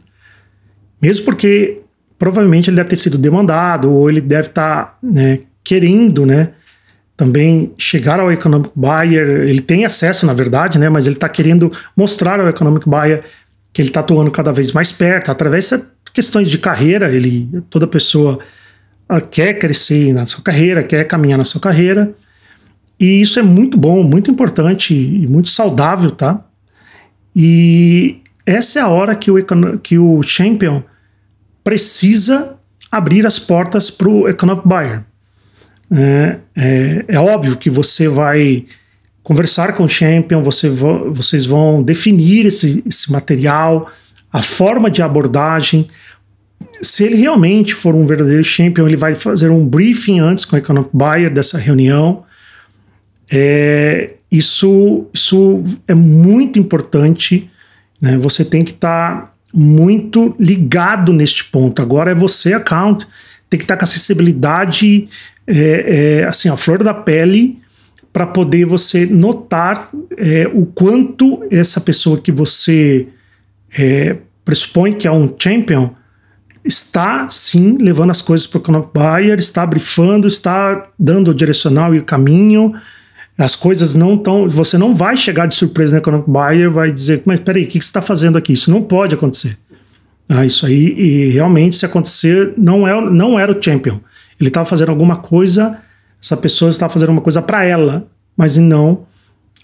Mesmo 1.00 1.26
porque 1.26 1.80
provavelmente 2.20 2.68
ele 2.68 2.76
deve 2.76 2.90
ter 2.90 2.96
sido 2.96 3.16
demandado, 3.16 3.90
ou 3.90 4.10
ele 4.10 4.20
deve 4.20 4.48
estar 4.48 4.84
tá, 4.84 4.98
né, 5.02 5.40
querendo, 5.64 6.26
né? 6.26 6.50
Também 7.16 7.72
chegar 7.78 8.20
ao 8.20 8.30
Economic 8.30 8.70
Buyer, 8.76 9.48
ele 9.48 9.62
tem 9.62 9.86
acesso, 9.86 10.26
na 10.26 10.34
verdade, 10.34 10.78
né? 10.78 10.90
Mas 10.90 11.06
ele 11.06 11.16
está 11.16 11.30
querendo 11.30 11.72
mostrar 11.96 12.38
ao 12.38 12.46
Economic 12.46 12.86
Buyer 12.86 13.24
que 13.72 13.80
ele 13.80 13.88
está 13.88 14.00
atuando 14.00 14.30
cada 14.30 14.52
vez 14.52 14.70
mais 14.72 14.92
perto, 14.92 15.30
através 15.30 15.70
de 15.70 15.80
questões 16.12 16.50
de 16.50 16.58
carreira, 16.58 17.10
ele, 17.10 17.48
toda 17.70 17.86
pessoa 17.86 18.38
ah, 19.08 19.20
quer 19.20 19.54
crescer 19.54 20.12
na 20.12 20.26
sua 20.26 20.42
carreira, 20.42 20.82
quer 20.82 21.04
caminhar 21.04 21.38
na 21.38 21.44
sua 21.44 21.60
carreira, 21.60 22.12
e 22.98 23.22
isso 23.22 23.38
é 23.38 23.42
muito 23.42 23.78
bom, 23.78 24.02
muito 24.02 24.30
importante 24.30 24.92
e 24.92 25.26
muito 25.26 25.48
saudável, 25.48 26.10
tá? 26.10 26.44
E 27.34 28.20
essa 28.44 28.80
é 28.80 28.82
a 28.82 28.88
hora 28.88 29.14
que 29.14 29.30
o, 29.30 29.78
que 29.78 29.98
o 29.98 30.22
champion 30.22 30.82
precisa 31.70 32.56
abrir 32.90 33.24
as 33.24 33.38
portas 33.38 33.92
para 33.92 34.08
o 34.08 34.28
economic 34.28 34.66
buyer. 34.66 35.02
É, 35.92 36.36
é, 36.56 37.04
é, 37.06 37.18
óbvio 37.18 37.56
que 37.56 37.70
você 37.70 38.08
vai 38.08 38.64
conversar 39.22 39.74
com 39.74 39.84
o 39.84 39.88
champion, 39.88 40.42
você 40.42 40.68
vocês 40.68 41.46
vão 41.46 41.80
definir 41.80 42.46
esse, 42.46 42.82
esse 42.84 43.12
material, 43.12 43.88
a 44.32 44.42
forma 44.42 44.90
de 44.90 45.00
abordagem. 45.00 45.88
Se 46.82 47.04
ele 47.04 47.14
realmente 47.14 47.72
for 47.72 47.94
um 47.94 48.04
verdadeiro 48.04 48.42
champion, 48.42 48.88
ele 48.88 48.96
vai 48.96 49.14
fazer 49.14 49.48
um 49.48 49.64
briefing 49.64 50.18
antes 50.18 50.44
com 50.44 50.56
o 50.56 50.58
economic 50.58 50.90
buyer 50.92 51.32
dessa 51.32 51.56
reunião 51.56 52.24
é, 53.30 54.14
isso, 54.30 55.06
isso 55.14 55.62
é 55.86 55.94
muito 55.94 56.58
importante. 56.58 57.48
Né? 58.00 58.18
Você 58.18 58.44
tem 58.44 58.64
que 58.64 58.72
estar 58.72 59.20
tá 59.20 59.32
muito 59.52 60.34
ligado 60.38 61.12
neste 61.12 61.44
ponto. 61.44 61.82
Agora 61.82 62.10
é 62.10 62.14
você, 62.14 62.52
account, 62.52 63.06
tem 63.48 63.58
que 63.58 63.64
estar 63.64 63.76
com 63.76 63.84
acessibilidade 63.84 65.08
é, 65.46 66.20
é, 66.20 66.24
assim, 66.24 66.48
a 66.48 66.56
flor 66.56 66.82
da 66.82 66.94
pele 66.94 67.58
para 68.12 68.26
poder 68.26 68.66
você 68.66 69.06
notar 69.06 69.88
é, 70.16 70.48
o 70.52 70.66
quanto 70.66 71.44
essa 71.50 71.80
pessoa 71.80 72.20
que 72.20 72.32
você 72.32 73.08
é, 73.76 74.16
pressupõe 74.44 74.94
que 74.94 75.06
é 75.06 75.12
um 75.12 75.32
champion 75.38 75.90
está 76.64 77.28
sim 77.30 77.78
levando 77.78 78.10
as 78.10 78.20
coisas 78.20 78.46
para 78.46 78.58
o 78.58 78.60
economic 78.60 78.90
buyer, 78.92 79.38
está 79.38 79.64
brifando, 79.64 80.26
está 80.26 80.88
dando 80.98 81.30
o 81.30 81.34
direcional 81.34 81.94
e 81.94 81.98
o 81.98 82.04
caminho, 82.04 82.74
as 83.42 83.56
coisas 83.56 83.94
não 83.94 84.16
estão. 84.16 84.48
Você 84.48 84.76
não 84.76 84.94
vai 84.94 85.16
chegar 85.16 85.46
de 85.46 85.54
surpresa 85.54 85.92
no 85.92 85.98
Economic 85.98 86.30
Buyer 86.30 86.70
vai 86.70 86.92
dizer, 86.92 87.22
mas 87.24 87.40
peraí, 87.40 87.64
o 87.64 87.66
que, 87.66 87.80
você 87.80 87.86
está 87.86 88.02
fazendo 88.02 88.36
aqui? 88.36 88.52
Isso 88.52 88.70
não 88.70 88.82
pode 88.82 89.14
acontecer. 89.14 89.58
Ah, 90.28 90.44
isso 90.44 90.66
aí, 90.66 90.94
e 90.96 91.28
realmente, 91.30 91.76
se 91.76 91.86
acontecer, 91.86 92.54
não, 92.56 92.86
é, 92.86 93.10
não 93.10 93.38
era 93.38 93.50
o 93.50 93.60
champion. 93.60 93.98
Ele 94.38 94.48
estava 94.48 94.66
fazendo 94.66 94.90
alguma 94.90 95.16
coisa, 95.16 95.78
essa 96.22 96.36
pessoa 96.36 96.70
estava 96.70 96.92
fazendo 96.92 97.10
uma 97.10 97.20
coisa 97.20 97.42
para 97.42 97.64
ela, 97.64 98.06
mas 98.36 98.56
não 98.56 99.06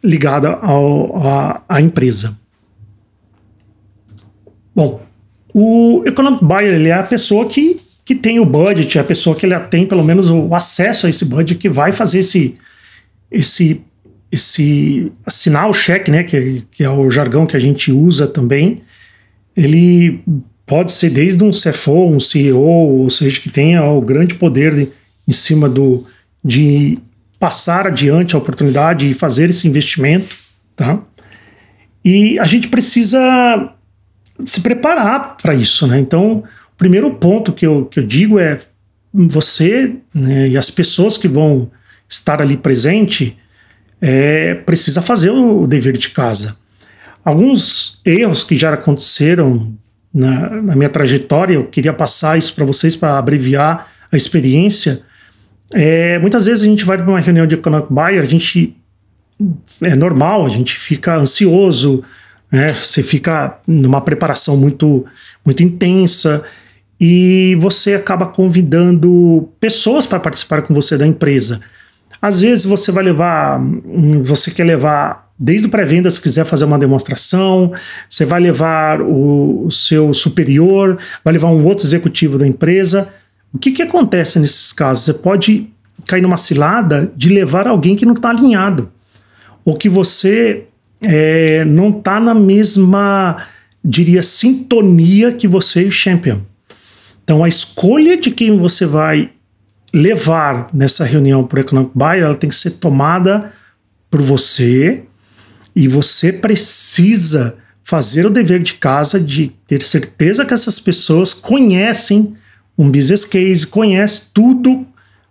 ligada 0.02 0.48
ao, 0.50 1.16
a, 1.24 1.62
à 1.68 1.80
empresa. 1.80 2.36
Bom, 4.74 5.00
o 5.52 6.02
Economic 6.04 6.44
Buyer 6.44 6.74
ele 6.74 6.88
é 6.88 6.94
a 6.94 7.02
pessoa 7.02 7.46
que, 7.46 7.76
que 8.04 8.14
tem 8.14 8.40
o 8.40 8.44
budget, 8.44 8.98
é 8.98 9.00
a 9.00 9.04
pessoa 9.04 9.36
que 9.36 9.46
ele 9.46 9.58
tem 9.60 9.86
pelo 9.86 10.04
menos 10.04 10.30
o 10.30 10.54
acesso 10.54 11.06
a 11.06 11.10
esse 11.10 11.26
budget 11.26 11.58
que 11.58 11.68
vai 11.68 11.92
fazer 11.92 12.18
esse, 12.18 12.58
esse 13.30 13.84
esse 14.30 15.12
assinar 15.24 15.68
o 15.70 15.72
cheque, 15.72 16.10
né, 16.10 16.24
que, 16.24 16.62
que 16.70 16.82
é 16.82 16.90
o 16.90 17.10
jargão 17.10 17.46
que 17.46 17.56
a 17.56 17.60
gente 17.60 17.92
usa 17.92 18.26
também, 18.26 18.82
ele 19.56 20.20
pode 20.66 20.92
ser 20.92 21.10
desde 21.10 21.42
um 21.42 21.52
CFO, 21.52 22.08
um 22.08 22.20
CEO, 22.20 22.60
ou 22.60 23.08
seja, 23.08 23.40
que 23.40 23.48
tenha 23.48 23.84
o 23.84 24.00
grande 24.00 24.34
poder 24.34 24.74
de, 24.74 24.88
em 25.26 25.32
cima 25.32 25.68
do 25.68 26.04
de 26.44 26.98
passar 27.38 27.86
adiante 27.86 28.34
a 28.34 28.38
oportunidade 28.38 29.10
e 29.10 29.14
fazer 29.14 29.50
esse 29.50 29.66
investimento, 29.66 30.36
tá? 30.74 31.00
E 32.04 32.38
a 32.38 32.44
gente 32.44 32.68
precisa 32.68 33.72
se 34.44 34.60
preparar 34.60 35.36
para 35.36 35.54
isso, 35.54 35.86
né? 35.86 35.98
Então, 35.98 36.44
o 36.74 36.76
primeiro 36.76 37.12
ponto 37.14 37.52
que 37.52 37.66
eu, 37.66 37.86
que 37.86 37.98
eu 37.98 38.06
digo 38.06 38.38
é 38.38 38.58
você 39.12 39.94
né, 40.14 40.48
e 40.48 40.56
as 40.56 40.70
pessoas 40.70 41.16
que 41.16 41.26
vão 41.26 41.70
estar 42.08 42.40
ali 42.40 42.56
presente, 42.56 43.36
é, 44.00 44.54
precisa 44.54 45.02
fazer 45.02 45.30
o 45.30 45.66
dever 45.66 45.96
de 45.96 46.10
casa. 46.10 46.56
Alguns 47.24 48.00
erros 48.04 48.44
que 48.44 48.56
já 48.56 48.72
aconteceram 48.72 49.74
na, 50.12 50.62
na 50.62 50.76
minha 50.76 50.88
trajetória, 50.88 51.54
eu 51.54 51.64
queria 51.64 51.92
passar 51.92 52.38
isso 52.38 52.54
para 52.54 52.64
vocês 52.64 52.94
para 52.94 53.18
abreviar 53.18 53.90
a 54.10 54.16
experiência. 54.16 55.02
É, 55.72 56.18
muitas 56.18 56.46
vezes 56.46 56.62
a 56.62 56.66
gente 56.66 56.84
vai 56.84 56.96
para 56.96 57.06
uma 57.06 57.20
reunião 57.20 57.46
de 57.46 57.54
economic 57.54 57.92
buyer, 57.92 58.22
a 58.22 58.26
gente 58.26 58.76
é 59.82 59.94
normal, 59.94 60.46
a 60.46 60.48
gente 60.48 60.74
fica 60.74 61.16
ansioso, 61.16 62.02
né? 62.50 62.68
você 62.68 63.02
fica 63.02 63.58
numa 63.66 64.00
preparação 64.00 64.56
muito, 64.56 65.04
muito 65.44 65.62
intensa 65.62 66.42
e 66.98 67.56
você 67.60 67.94
acaba 67.94 68.26
convidando 68.26 69.50
pessoas 69.60 70.06
para 70.06 70.20
participar 70.20 70.62
com 70.62 70.72
você 70.72 70.96
da 70.96 71.06
empresa. 71.06 71.60
Às 72.20 72.40
vezes 72.40 72.64
você 72.64 72.90
vai 72.90 73.04
levar, 73.04 73.60
hum, 73.60 74.22
você 74.22 74.50
quer 74.50 74.64
levar 74.64 75.26
desde 75.38 75.66
o 75.66 75.70
pré-venda, 75.70 76.10
se 76.10 76.20
quiser 76.20 76.44
fazer 76.44 76.64
uma 76.64 76.78
demonstração, 76.78 77.72
você 78.08 78.24
vai 78.24 78.40
levar 78.40 79.02
o, 79.02 79.66
o, 79.66 79.70
seu 79.70 80.14
superior, 80.14 80.98
vai 81.22 81.34
levar 81.34 81.48
um 81.48 81.64
outro 81.64 81.86
executivo 81.86 82.38
da 82.38 82.46
empresa. 82.46 83.12
O 83.52 83.58
que, 83.58 83.72
que 83.72 83.82
acontece 83.82 84.38
nesses 84.38 84.72
casos? 84.72 85.04
Você 85.04 85.14
pode 85.14 85.68
cair 86.06 86.22
numa 86.22 86.36
cilada 86.36 87.12
de 87.14 87.28
levar 87.28 87.66
alguém 87.66 87.96
que 87.96 88.06
não 88.06 88.14
está 88.14 88.30
alinhado, 88.30 88.90
ou 89.64 89.76
que 89.76 89.88
você 89.88 90.64
é, 91.02 91.64
não 91.64 91.90
está 91.90 92.18
na 92.18 92.34
mesma, 92.34 93.36
diria, 93.84 94.22
sintonia 94.22 95.32
que 95.32 95.46
você 95.46 95.84
e 95.84 95.88
o 95.88 95.92
champion. 95.92 96.38
Então 97.24 97.42
a 97.42 97.48
escolha 97.48 98.16
de 98.16 98.30
quem 98.30 98.56
você 98.56 98.86
vai 98.86 99.30
levar 99.96 100.68
nessa 100.74 101.04
reunião 101.04 101.42
para 101.42 101.56
o 101.56 101.60
Economic 101.60 101.92
Buyer, 101.94 102.24
ela 102.24 102.34
tem 102.34 102.50
que 102.50 102.56
ser 102.56 102.72
tomada 102.72 103.50
por 104.10 104.20
você 104.20 105.04
e 105.74 105.88
você 105.88 106.30
precisa 106.30 107.56
fazer 107.82 108.26
o 108.26 108.30
dever 108.30 108.62
de 108.62 108.74
casa 108.74 109.18
de 109.18 109.52
ter 109.66 109.82
certeza 109.82 110.44
que 110.44 110.52
essas 110.52 110.78
pessoas 110.78 111.32
conhecem 111.32 112.34
um 112.76 112.90
business 112.90 113.24
case, 113.24 113.66
conhecem 113.66 114.30
tudo 114.34 114.86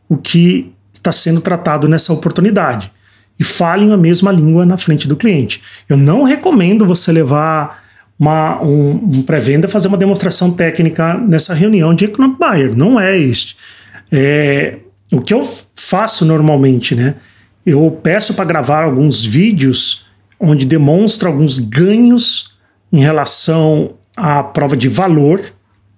o 0.10 0.18
que 0.18 0.74
está 0.94 1.12
sendo 1.12 1.42
tratado 1.42 1.88
nessa 1.88 2.12
oportunidade 2.12 2.92
e 3.40 3.44
falem 3.44 3.92
a 3.92 3.98
mesma 3.98 4.32
língua 4.32 4.66
na 4.66 4.78
frente 4.80 5.08
do 5.08 5.16
cliente. 5.16 5.62
Eu 5.88 5.96
não 5.96 6.24
recomendo 6.24 6.88
você 6.88 7.12
levar 7.12 7.84
uma, 8.18 8.60
um, 8.64 8.94
um 9.14 9.22
pré-venda 9.22 9.68
fazer 9.68 9.90
uma 9.90 9.98
demonstração 9.98 10.52
técnica 10.52 11.16
nessa 11.20 11.54
reunião 11.54 11.94
de 11.94 12.06
economic 12.06 12.40
buyer. 12.40 12.76
Não 12.76 13.00
é 13.00 13.16
este. 13.16 13.58
É, 14.18 14.78
o 15.12 15.20
que 15.20 15.34
eu 15.34 15.46
faço 15.76 16.26
normalmente, 16.26 16.96
né? 16.96 17.16
Eu 17.66 18.00
peço 18.02 18.34
para 18.34 18.46
gravar 18.46 18.84
alguns 18.84 19.26
vídeos 19.26 20.06
onde 20.40 20.66
demonstra 20.66 21.28
alguns 21.28 21.60
ganhos 21.60 22.56
em 22.94 23.02
relação 23.02 23.96
à 24.16 24.42
prova 24.42 24.78
de 24.78 24.88
valor, 24.88 25.42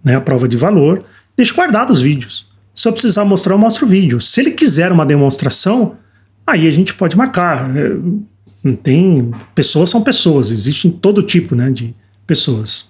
né? 0.04 0.16
A 0.16 0.22
prova 0.22 0.48
de 0.48 0.58
valor. 0.58 1.04
Deixo 1.36 1.54
guardado 1.54 1.92
os 1.92 2.02
vídeos. 2.02 2.48
Se 2.74 2.88
eu 2.88 2.94
precisar 2.94 3.24
mostrar, 3.24 3.54
eu 3.54 3.60
mostro 3.60 3.86
o 3.86 3.90
vídeo. 3.90 4.20
Se 4.20 4.42
ele 4.42 4.52
quiser 4.52 4.92
uma 4.92 5.06
demonstração, 5.06 5.96
aí 6.46 6.68
a 6.68 6.72
gente 6.72 6.96
pode 6.96 7.16
marcar. 7.16 7.70
É, 7.76 8.76
tem 8.82 9.32
pessoas 9.54 9.90
são 9.90 10.02
pessoas, 10.02 10.50
existem 10.50 10.90
todo 10.90 11.22
tipo, 11.22 11.56
né, 11.56 11.70
de 11.70 11.96
pessoas. 12.26 12.90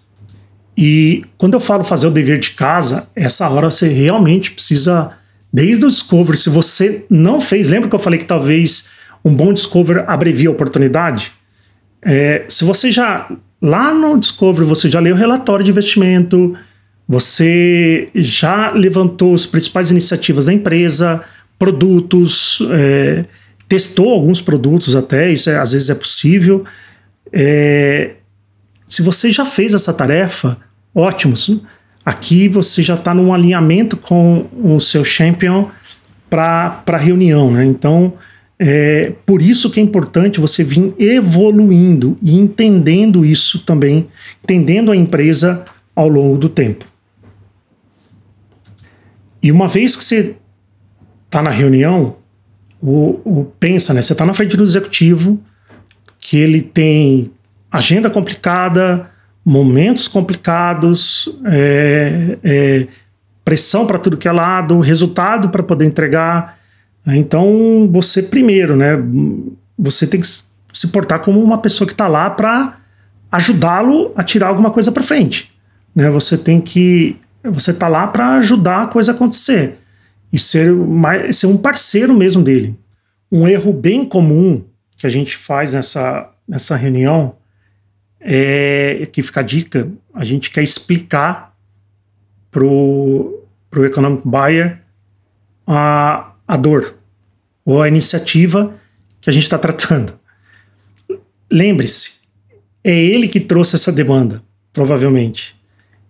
E 0.78 1.26
quando 1.38 1.56
eu 1.56 1.60
falo 1.60 1.84
fazer 1.84 2.06
o 2.06 2.12
dever 2.12 2.40
de 2.40 2.52
casa, 2.52 3.10
essa 3.16 3.50
hora 3.50 3.72
você 3.72 3.88
realmente 3.88 4.52
precisa, 4.52 5.12
desde 5.52 5.86
o 5.86 5.90
discovery, 5.90 6.38
se 6.38 6.50
você 6.50 7.04
não 7.10 7.42
fez, 7.42 7.68
lembra 7.68 7.90
que 7.90 7.96
eu 7.96 8.00
falei 8.00 8.20
que 8.20 8.26
talvez 8.26 8.90
um 9.26 9.34
bom 9.34 9.52
discovery 9.52 10.04
abrevia 10.06 10.50
a 10.50 10.52
oportunidade? 10.52 11.32
É, 12.00 12.46
se 12.48 12.64
você 12.64 12.92
já, 12.92 13.28
lá 13.60 13.92
no 13.92 14.20
discovery, 14.20 14.66
você 14.66 14.88
já 14.88 15.00
leu 15.00 15.16
o 15.16 15.18
relatório 15.18 15.66
de 15.66 15.72
investimento, 15.72 16.56
você 17.08 18.08
já 18.14 18.70
levantou 18.70 19.34
as 19.34 19.48
principais 19.48 19.90
iniciativas 19.90 20.46
da 20.46 20.54
empresa, 20.54 21.22
produtos, 21.58 22.60
é, 22.70 23.26
testou 23.68 24.12
alguns 24.12 24.42
produtos 24.42 24.96
até, 24.96 25.32
isso 25.32 25.50
é, 25.50 25.58
às 25.58 25.72
vezes 25.72 25.90
é 25.90 25.96
possível. 25.96 26.64
É, 27.34 28.12
se 28.88 29.02
você 29.02 29.32
já 29.32 29.46
fez 29.46 29.74
essa 29.74 29.92
tarefa, 29.92 30.67
ótimo. 30.98 31.36
Aqui 32.04 32.48
você 32.48 32.82
já 32.82 32.96
está 32.96 33.14
num 33.14 33.34
alinhamento 33.34 33.96
com 33.96 34.48
o 34.64 34.80
seu 34.80 35.06
champion 35.06 35.68
para 36.30 36.84
a 36.86 36.98
reunião, 36.98 37.52
né? 37.52 37.64
Então, 37.64 38.14
é 38.60 39.14
por 39.26 39.42
isso 39.42 39.70
que 39.70 39.80
é 39.80 39.84
importante 39.84 40.40
você 40.40 40.64
vir 40.64 40.94
evoluindo 40.98 42.18
e 42.22 42.36
entendendo 42.40 43.24
isso 43.24 43.60
também, 43.60 44.08
entendendo 44.44 44.92
a 44.92 44.96
empresa 44.96 45.64
ao 45.96 46.08
longo 46.08 46.38
do 46.38 46.50
tempo. 46.50 46.86
E 49.44 49.52
uma 49.52 49.68
vez 49.68 49.96
que 49.96 50.04
você 50.04 50.36
está 51.26 51.42
na 51.42 51.52
reunião, 51.52 52.16
o, 52.82 53.20
o, 53.24 53.52
pensa, 53.60 53.94
né? 53.94 54.02
Você 54.02 54.14
está 54.14 54.26
na 54.26 54.34
frente 54.34 54.58
do 54.58 54.64
executivo, 54.64 55.40
que 56.20 56.38
ele 56.38 56.62
tem 56.62 57.32
agenda 57.72 58.10
complicada, 58.10 59.10
momentos 59.48 60.10
complicados, 60.10 61.30
é, 61.46 62.38
é, 62.44 62.88
pressão 63.46 63.88
para 63.88 63.98
tudo 63.98 64.18
que 64.18 64.28
é 64.28 64.32
lado, 64.34 64.82
resultado 64.82 65.48
para 65.48 65.64
poder 65.64 65.86
entregar. 65.86 66.60
Então, 67.08 67.88
você 67.90 68.24
primeiro, 68.24 68.76
né? 68.76 69.02
Você 69.80 70.06
tem 70.06 70.20
que 70.20 70.28
se 70.28 70.88
portar 70.92 71.22
como 71.22 71.42
uma 71.42 71.60
pessoa 71.60 71.88
que 71.88 71.94
está 71.94 72.10
lá 72.10 72.30
para 72.30 72.76
ajudá-lo 73.32 74.12
a 74.18 74.22
tirar 74.22 74.50
alguma 74.50 74.70
coisa 74.70 74.92
para 74.92 75.02
frente. 75.02 75.54
Né? 75.96 76.10
Você 76.10 76.38
tem 76.38 76.60
que. 76.60 77.16
Você 77.46 77.72
está 77.72 77.88
lá 77.88 78.06
para 78.06 78.36
ajudar 78.40 78.84
a 78.84 78.88
coisa 78.88 79.14
a 79.14 79.16
acontecer 79.16 79.78
e 80.34 80.38
ser, 80.38 80.74
mais, 80.74 81.38
ser 81.38 81.48
um 81.48 81.56
parceiro 81.56 82.14
mesmo 82.14 82.44
dele. 82.44 82.78
Um 83.32 83.48
erro 83.48 83.72
bem 83.72 84.04
comum 84.04 84.62
que 84.98 85.08
a 85.08 85.10
gente 85.10 85.38
faz 85.38 85.74
nessa, 85.74 86.30
nessa 86.46 86.76
reunião 86.76 87.37
é, 88.20 89.00
aqui 89.04 89.22
fica 89.24 89.40
a 89.40 89.44
dica, 89.44 89.90
a 90.14 90.24
gente 90.24 90.50
quer 90.50 90.64
explicar 90.64 91.56
pro, 92.52 93.44
pro 93.70 93.86
economic 93.86 94.28
buyer 94.28 94.82
a, 95.66 96.32
a 96.48 96.58
dor 96.58 96.96
ou 97.66 97.82
a 97.82 97.88
iniciativa 97.88 98.74
que 99.20 99.30
a 99.30 99.34
gente 99.34 99.44
está 99.44 99.58
tratando. 99.58 100.18
Lembre-se, 101.52 102.22
é 102.84 102.96
ele 102.96 103.28
que 103.28 103.40
trouxe 103.40 103.76
essa 103.76 103.92
demanda, 103.92 104.42
provavelmente. 104.72 105.56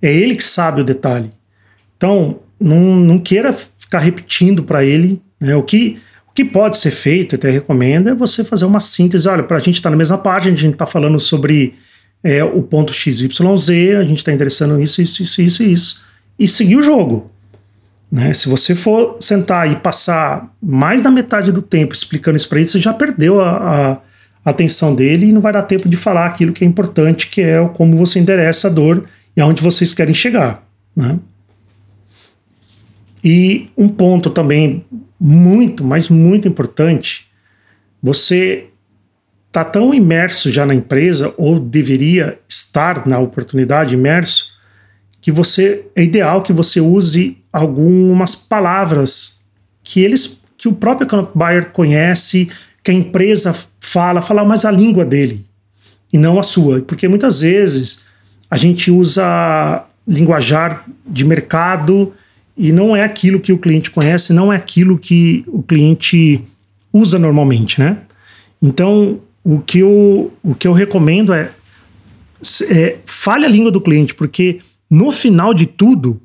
É 0.02 0.14
ele 0.14 0.36
que 0.36 0.44
sabe 0.44 0.82
o 0.82 0.84
detalhe. 0.84 1.32
Então, 1.96 2.40
não, 2.60 2.96
não 2.96 3.20
queira 3.20 3.52
ficar 3.52 4.00
repetindo 4.00 4.64
para 4.64 4.84
ele 4.84 5.22
né, 5.40 5.56
o 5.56 5.64
que 5.64 6.00
o 6.30 6.34
que 6.38 6.46
pode 6.46 6.78
ser 6.78 6.92
feito, 6.92 7.34
eu 7.34 7.38
até 7.38 7.50
recomendo, 7.50 8.10
é 8.10 8.14
você 8.14 8.44
fazer 8.44 8.66
uma 8.66 8.80
síntese. 8.80 9.28
Olha, 9.28 9.42
para 9.42 9.58
a 9.58 9.60
gente 9.60 9.76
estar 9.76 9.90
tá 9.90 9.92
na 9.92 9.98
mesma 9.98 10.20
página, 10.20 10.54
a 10.54 10.58
gente 10.58 10.74
está 10.74 10.86
falando 10.86 11.20
sobre 11.20 11.74
é, 12.24 12.44
o 12.44 12.62
ponto 12.62 12.94
XYZ, 12.94 13.40
a 14.00 14.04
gente 14.04 14.18
está 14.18 14.32
endereçando 14.32 14.82
isso, 14.82 15.02
isso, 15.02 15.24
isso, 15.24 15.42
isso 15.42 15.64
isso. 15.64 16.06
E 16.38 16.48
seguir 16.48 16.78
o 16.78 16.82
jogo. 16.82 17.32
Né? 18.12 18.34
Se 18.34 18.48
você 18.48 18.74
for 18.76 19.18
sentar 19.20 19.72
e 19.72 19.76
passar 19.76 20.54
mais 20.62 21.02
da 21.02 21.12
metade 21.12 21.52
do 21.52 21.62
tempo 21.62 21.94
explicando 21.94 22.38
isso 22.38 22.48
para 22.48 22.60
ele, 22.60 22.68
você 22.68 22.80
já 22.80 22.94
perdeu 22.94 23.42
a, 23.42 23.98
a, 24.44 24.50
atenção 24.50 24.96
dele 24.96 25.28
e 25.28 25.34
não 25.34 25.42
vai 25.42 25.52
dar 25.52 25.64
tempo 25.64 25.90
de 25.90 25.98
falar 25.98 26.26
aquilo 26.26 26.54
que 26.54 26.64
é 26.64 26.68
importante, 26.68 27.28
que 27.28 27.42
é 27.42 27.68
como 27.74 27.98
você 27.98 28.20
endereça 28.20 28.70
a 28.70 28.72
dor 28.72 29.06
e 29.36 29.42
aonde 29.42 29.62
vocês 29.62 29.94
querem 29.94 30.14
chegar. 30.14 30.66
Né? 30.96 31.20
E 33.24 33.70
um 33.78 33.90
ponto 33.90 34.30
também 34.30 34.86
muito, 35.20 35.84
mas 35.84 36.08
muito 36.08 36.48
importante, 36.48 37.28
você 38.02 38.68
está 39.58 39.66
tão 39.66 39.92
imerso 39.92 40.52
já 40.52 40.68
na 40.68 40.76
empresa, 40.76 41.34
ou 41.36 41.60
deveria 41.60 42.38
estar 42.48 43.08
na 43.08 43.18
oportunidade 43.18 43.96
imerso, 43.96 44.56
que 45.20 45.32
você 45.32 45.84
é 45.96 46.04
ideal 46.04 46.44
que 46.44 46.54
você 46.54 46.80
use 46.80 47.38
algumas 47.52 48.36
palavras 48.36 49.46
que 49.84 50.02
eles 50.02 50.44
que 50.58 50.68
o 50.68 50.74
próprio 50.74 51.06
economic 51.06 51.32
buyer 51.36 51.70
conhece, 51.70 52.50
que 52.84 52.92
a 52.92 52.94
empresa 52.94 53.56
fala, 53.80 54.22
falar 54.22 54.44
mais 54.44 54.66
a 54.66 54.72
língua 54.72 55.06
dele 55.06 55.46
e 56.12 56.18
não 56.18 56.40
a 56.40 56.44
sua, 56.44 56.82
porque 56.82 57.08
muitas 57.08 57.42
vezes 57.42 58.06
a 58.50 58.58
gente 58.58 58.92
usa 58.92 59.84
linguajar 60.08 60.84
de 61.06 61.26
mercado 61.26 62.14
e 62.56 62.72
não 62.72 62.96
é 62.96 63.04
aquilo 63.04 63.40
que 63.40 63.54
o 63.54 63.58
cliente 63.58 63.92
conhece, 63.92 64.34
não 64.34 64.54
é 64.54 64.56
aquilo 64.56 64.98
que 64.98 65.44
o 65.48 65.62
cliente 65.62 66.44
usa 66.94 67.20
normalmente, 67.20 67.80
né? 67.80 67.98
Então, 68.62 69.20
o 69.50 69.62
que 69.62 69.80
eu, 69.80 70.34
o 70.44 70.54
que 70.54 70.68
eu 70.68 70.74
recomendo 70.74 71.32
é, 71.34 71.50
é 72.70 72.98
fale 73.06 73.46
a 73.46 73.48
língua 73.48 73.72
do 73.72 73.80
cliente, 73.80 74.14
porque 74.14 74.60
no 74.90 75.10
final 75.10 75.54
de 75.54 75.66
tudo, 75.66 76.20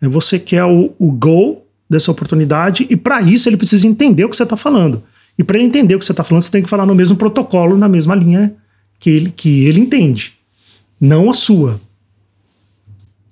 né, 0.00 0.08
você 0.08 0.38
quer 0.38 0.62
o, 0.62 0.94
o 0.96 1.10
goal 1.10 1.66
dessa 1.88 2.12
oportunidade 2.12 2.86
e 2.88 2.96
para 2.96 3.20
isso 3.22 3.48
ele 3.48 3.56
precisa 3.56 3.88
entender 3.88 4.24
o 4.24 4.28
que 4.28 4.36
você 4.36 4.44
está 4.44 4.56
falando. 4.56 5.02
E 5.36 5.42
para 5.42 5.58
ele 5.58 5.66
entender 5.66 5.96
o 5.96 5.98
que 5.98 6.04
você 6.04 6.12
está 6.12 6.22
falando, 6.22 6.44
você 6.44 6.50
tem 6.52 6.62
que 6.62 6.70
falar 6.70 6.86
no 6.86 6.94
mesmo 6.94 7.16
protocolo, 7.16 7.76
na 7.76 7.88
mesma 7.88 8.14
linha 8.14 8.54
que 9.00 9.10
ele, 9.10 9.32
que 9.32 9.64
ele 9.66 9.80
entende, 9.80 10.34
não 11.00 11.28
a 11.28 11.34
sua. 11.34 11.80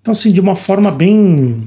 Então, 0.01 0.11
assim, 0.11 0.33
de 0.33 0.41
uma 0.41 0.57
forma 0.57 0.91
bem 0.91 1.63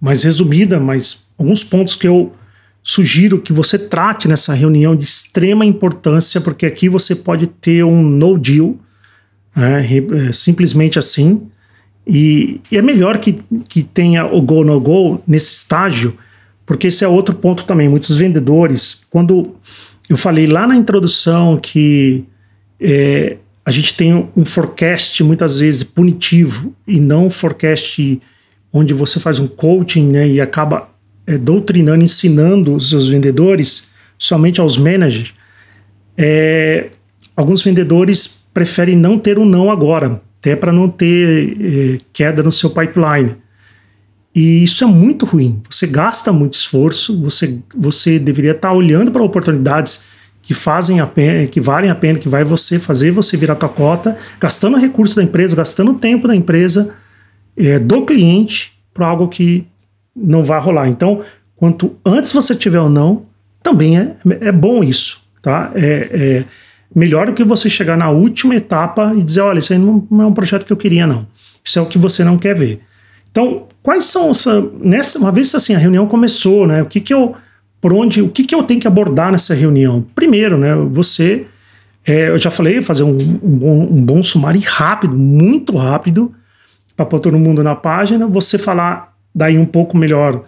mais 0.00 0.22
resumida, 0.22 0.78
mas 0.78 1.26
alguns 1.36 1.64
pontos 1.64 1.96
que 1.96 2.06
eu 2.06 2.32
sugiro 2.82 3.40
que 3.40 3.52
você 3.52 3.78
trate 3.78 4.28
nessa 4.28 4.54
reunião 4.54 4.96
de 4.96 5.04
extrema 5.04 5.64
importância, 5.64 6.40
porque 6.40 6.66
aqui 6.66 6.88
você 6.88 7.14
pode 7.14 7.46
ter 7.46 7.84
um 7.84 8.02
no 8.02 8.38
deal, 8.38 8.76
né, 9.54 9.84
é, 10.28 10.32
simplesmente 10.32 10.98
assim. 10.98 11.42
E, 12.06 12.60
e, 12.70 12.78
é 12.78 12.82
melhor 12.82 13.18
que, 13.18 13.38
que 13.68 13.82
tenha 13.82 14.24
o 14.26 14.40
go 14.40 14.64
no 14.64 14.80
go 14.80 15.20
nesse 15.26 15.52
estágio, 15.52 16.16
porque 16.64 16.86
esse 16.86 17.04
é 17.04 17.08
outro 17.08 17.34
ponto 17.34 17.64
também. 17.64 17.88
Muitos 17.88 18.16
vendedores, 18.16 19.04
quando 19.10 19.54
eu 20.08 20.16
falei 20.16 20.46
lá 20.46 20.66
na 20.66 20.76
introdução 20.76 21.58
que 21.58 22.24
é, 22.80 23.36
a 23.64 23.70
gente 23.70 23.94
tem 23.94 24.30
um 24.34 24.44
forecast 24.46 25.22
muitas 25.22 25.58
vezes 25.58 25.82
punitivo 25.82 26.74
e 26.86 26.98
não 26.98 27.26
um 27.26 27.30
forecast 27.30 28.18
onde 28.72 28.94
você 28.94 29.20
faz 29.20 29.38
um 29.38 29.46
coaching 29.46 30.08
né, 30.08 30.26
e 30.26 30.40
acaba 30.40 30.88
é, 31.28 31.36
doutrinando, 31.36 32.02
ensinando 32.02 32.74
os 32.74 32.88
seus 32.88 33.06
vendedores, 33.06 33.90
somente 34.16 34.60
aos 34.60 34.78
managers, 34.78 35.34
é, 36.16 36.86
alguns 37.36 37.62
vendedores 37.62 38.46
preferem 38.54 38.96
não 38.96 39.18
ter 39.18 39.38
um 39.38 39.44
não 39.44 39.70
agora, 39.70 40.22
até 40.40 40.56
para 40.56 40.72
não 40.72 40.88
ter 40.88 41.56
é, 41.60 41.98
queda 42.14 42.42
no 42.42 42.50
seu 42.50 42.70
pipeline. 42.70 43.36
E 44.34 44.64
isso 44.64 44.82
é 44.84 44.86
muito 44.86 45.26
ruim. 45.26 45.60
Você 45.68 45.86
gasta 45.86 46.32
muito 46.32 46.54
esforço, 46.54 47.20
você, 47.20 47.60
você 47.76 48.18
deveria 48.18 48.52
estar 48.52 48.72
olhando 48.72 49.10
para 49.10 49.22
oportunidades 49.22 50.08
que 50.40 50.54
fazem 50.54 50.98
a 50.98 51.06
pena, 51.06 51.46
que 51.46 51.60
valem 51.60 51.90
a 51.90 51.94
pena, 51.94 52.18
que 52.18 52.28
vai 52.28 52.42
você 52.42 52.78
fazer 52.78 53.10
você 53.10 53.36
virar 53.36 53.54
tua 53.56 53.68
cota, 53.68 54.16
gastando 54.40 54.78
recursos 54.78 55.14
da 55.14 55.22
empresa, 55.22 55.54
gastando 55.54 55.92
tempo 55.94 56.26
da 56.26 56.34
empresa, 56.34 56.94
é, 57.54 57.78
do 57.78 58.06
cliente, 58.06 58.72
para 58.94 59.06
algo 59.06 59.28
que 59.28 59.66
não 60.20 60.44
vai 60.44 60.60
rolar. 60.60 60.88
Então, 60.88 61.22
quanto 61.56 61.96
antes 62.04 62.32
você 62.32 62.54
tiver 62.54 62.80
ou 62.80 62.90
não, 62.90 63.22
também 63.62 63.98
é, 63.98 64.16
é 64.40 64.52
bom 64.52 64.82
isso, 64.82 65.22
tá? 65.42 65.70
É, 65.74 66.08
é 66.12 66.44
melhor 66.94 67.26
do 67.26 67.32
que 67.32 67.44
você 67.44 67.68
chegar 67.68 67.96
na 67.96 68.10
última 68.10 68.54
etapa 68.54 69.12
e 69.16 69.22
dizer, 69.22 69.40
olha, 69.40 69.58
isso 69.58 69.72
aí 69.72 69.78
não, 69.78 70.06
é 70.10 70.26
um 70.26 70.32
projeto 70.32 70.64
que 70.64 70.72
eu 70.72 70.76
queria, 70.76 71.06
não. 71.06 71.26
Isso 71.64 71.78
é 71.78 71.82
o 71.82 71.86
que 71.86 71.98
você 71.98 72.24
não 72.24 72.38
quer 72.38 72.54
ver. 72.54 72.80
Então, 73.30 73.66
quais 73.82 74.06
são 74.06 74.30
essa, 74.30 74.70
nessa 74.80 75.18
uma 75.18 75.30
vez 75.30 75.54
assim 75.54 75.74
a 75.74 75.78
reunião 75.78 76.06
começou, 76.06 76.66
né? 76.66 76.82
O 76.82 76.86
que 76.86 77.00
que 77.00 77.12
eu 77.12 77.36
por 77.80 77.92
onde, 77.92 78.20
o 78.20 78.28
que 78.28 78.44
que 78.44 78.54
eu 78.54 78.62
tenho 78.62 78.80
que 78.80 78.88
abordar 78.88 79.30
nessa 79.30 79.54
reunião? 79.54 80.04
Primeiro, 80.14 80.58
né? 80.58 80.74
Você, 80.90 81.46
é, 82.04 82.28
eu 82.30 82.38
já 82.38 82.50
falei, 82.50 82.82
fazer 82.82 83.04
um, 83.04 83.16
um, 83.42 83.56
bom, 83.56 83.88
um 83.90 84.02
bom 84.02 84.22
sumário 84.22 84.60
rápido, 84.66 85.16
muito 85.16 85.76
rápido, 85.76 86.34
para 86.96 87.06
pôr 87.06 87.20
todo 87.20 87.38
mundo 87.38 87.62
na 87.62 87.76
página. 87.76 88.26
Você 88.26 88.58
falar 88.58 89.07
daí 89.34 89.58
um 89.58 89.66
pouco 89.66 89.96
melhor 89.96 90.44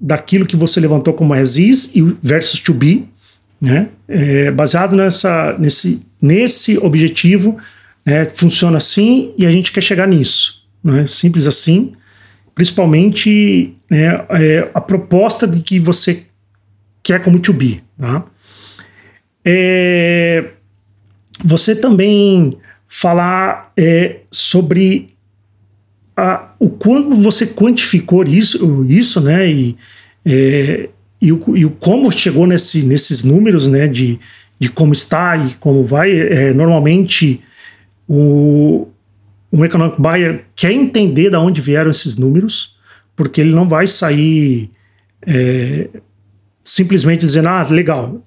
daquilo 0.00 0.46
que 0.46 0.56
você 0.56 0.80
levantou 0.80 1.14
como 1.14 1.34
as 1.34 1.56
is 1.56 1.94
e 1.94 2.02
versus 2.22 2.60
to 2.60 2.72
be, 2.72 3.08
né? 3.60 3.88
É, 4.06 4.50
baseado 4.50 4.94
nessa, 4.94 5.56
nesse, 5.58 6.06
nesse 6.20 6.78
objetivo, 6.78 7.56
né? 8.04 8.24
funciona 8.34 8.76
assim 8.76 9.32
e 9.36 9.44
a 9.44 9.50
gente 9.50 9.72
quer 9.72 9.82
chegar 9.82 10.06
nisso, 10.06 10.64
né? 10.82 11.06
Simples 11.06 11.46
assim 11.46 11.94
principalmente 12.58 13.76
né, 13.88 14.26
é, 14.30 14.68
a 14.74 14.80
proposta 14.80 15.46
de 15.46 15.60
que 15.60 15.78
você 15.78 16.24
quer 17.04 17.22
como 17.22 17.38
to 17.38 17.52
be. 17.52 17.84
Tá? 17.96 18.24
É, 19.44 20.44
você 21.44 21.76
também 21.76 22.58
falar 22.88 23.72
é, 23.76 24.22
sobre 24.32 25.10
a, 26.18 26.52
o 26.58 26.68
quanto 26.68 27.14
você 27.14 27.46
quantificou 27.46 28.24
isso, 28.24 28.84
isso 28.88 29.20
né, 29.20 29.48
e, 29.48 29.76
é, 30.26 30.88
e, 31.22 31.32
o, 31.32 31.56
e 31.56 31.64
o 31.64 31.70
como 31.70 32.10
chegou 32.10 32.44
nesse, 32.44 32.82
nesses 32.82 33.22
números 33.22 33.68
né, 33.68 33.86
de, 33.86 34.18
de 34.58 34.68
como 34.68 34.92
está 34.92 35.36
e 35.36 35.54
como 35.54 35.84
vai. 35.84 36.10
É, 36.10 36.52
normalmente, 36.52 37.40
o, 38.08 38.88
um 39.52 39.64
economic 39.64 40.00
buyer 40.00 40.44
quer 40.56 40.72
entender 40.72 41.30
de 41.30 41.36
onde 41.36 41.60
vieram 41.60 41.92
esses 41.92 42.16
números, 42.16 42.76
porque 43.14 43.40
ele 43.40 43.54
não 43.54 43.68
vai 43.68 43.86
sair 43.86 44.72
é, 45.24 45.88
simplesmente 46.64 47.24
dizendo, 47.24 47.48
ah, 47.48 47.64
legal. 47.70 48.26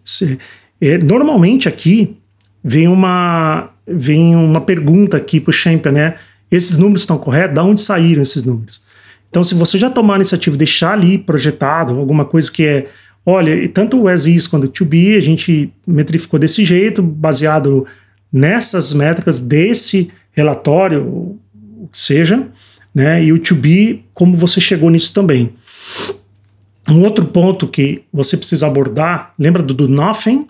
É, 0.79 0.97
normalmente 0.97 1.67
aqui 1.67 2.15
vem 2.63 2.87
uma, 2.87 3.69
vem 3.85 4.33
uma 4.33 4.61
pergunta 4.61 5.17
aqui 5.17 5.41
para 5.41 5.49
o 5.49 5.53
Champion, 5.53 5.91
né? 5.91 6.15
Esses 6.51 6.77
números 6.77 7.01
estão 7.01 7.17
corretos? 7.17 7.55
Da 7.55 7.63
onde 7.63 7.81
saíram 7.81 8.21
esses 8.21 8.43
números? 8.43 8.81
Então, 9.29 9.43
se 9.43 9.55
você 9.55 9.77
já 9.77 9.89
tomar 9.89 10.15
a 10.15 10.17
iniciativa, 10.17 10.57
deixar 10.57 10.91
ali 10.91 11.17
projetado 11.17 11.97
alguma 11.97 12.25
coisa 12.25 12.51
que 12.51 12.65
é, 12.65 12.87
olha, 13.25 13.67
tanto 13.69 14.01
o 14.01 14.07
as 14.09 14.25
is 14.25 14.45
quanto 14.45 14.65
o 14.65 14.67
to 14.67 14.83
be, 14.83 15.15
a 15.15 15.21
gente 15.21 15.71
metrificou 15.87 16.37
desse 16.37 16.65
jeito, 16.65 17.01
baseado 17.01 17.87
nessas 18.31 18.93
métricas 18.93 19.39
desse 19.39 20.11
relatório, 20.33 21.01
o 21.01 21.89
que 21.89 21.99
seja, 21.99 22.47
né? 22.93 23.23
E 23.23 23.31
o 23.31 23.39
to 23.39 23.55
be, 23.55 24.03
como 24.13 24.35
você 24.35 24.59
chegou 24.59 24.89
nisso 24.89 25.13
também. 25.13 25.53
Um 26.89 27.03
outro 27.03 27.25
ponto 27.25 27.67
que 27.67 28.03
você 28.11 28.35
precisa 28.35 28.67
abordar, 28.67 29.33
lembra 29.39 29.63
do 29.63 29.73
do 29.73 29.87
nothing? 29.87 30.45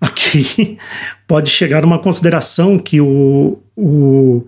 Aqui 0.00 0.78
pode 1.28 1.50
chegar 1.50 1.84
uma 1.84 1.98
consideração 1.98 2.78
que 2.78 3.02
o, 3.02 3.58
o, 3.76 4.46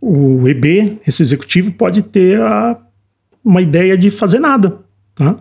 o 0.00 0.48
EB, 0.48 0.98
esse 1.06 1.22
executivo, 1.22 1.72
pode 1.72 2.02
ter 2.02 2.40
a, 2.40 2.76
uma 3.44 3.60
ideia 3.60 3.96
de 3.96 4.10
fazer 4.10 4.38
nada. 4.38 4.78
Tá? 5.14 5.36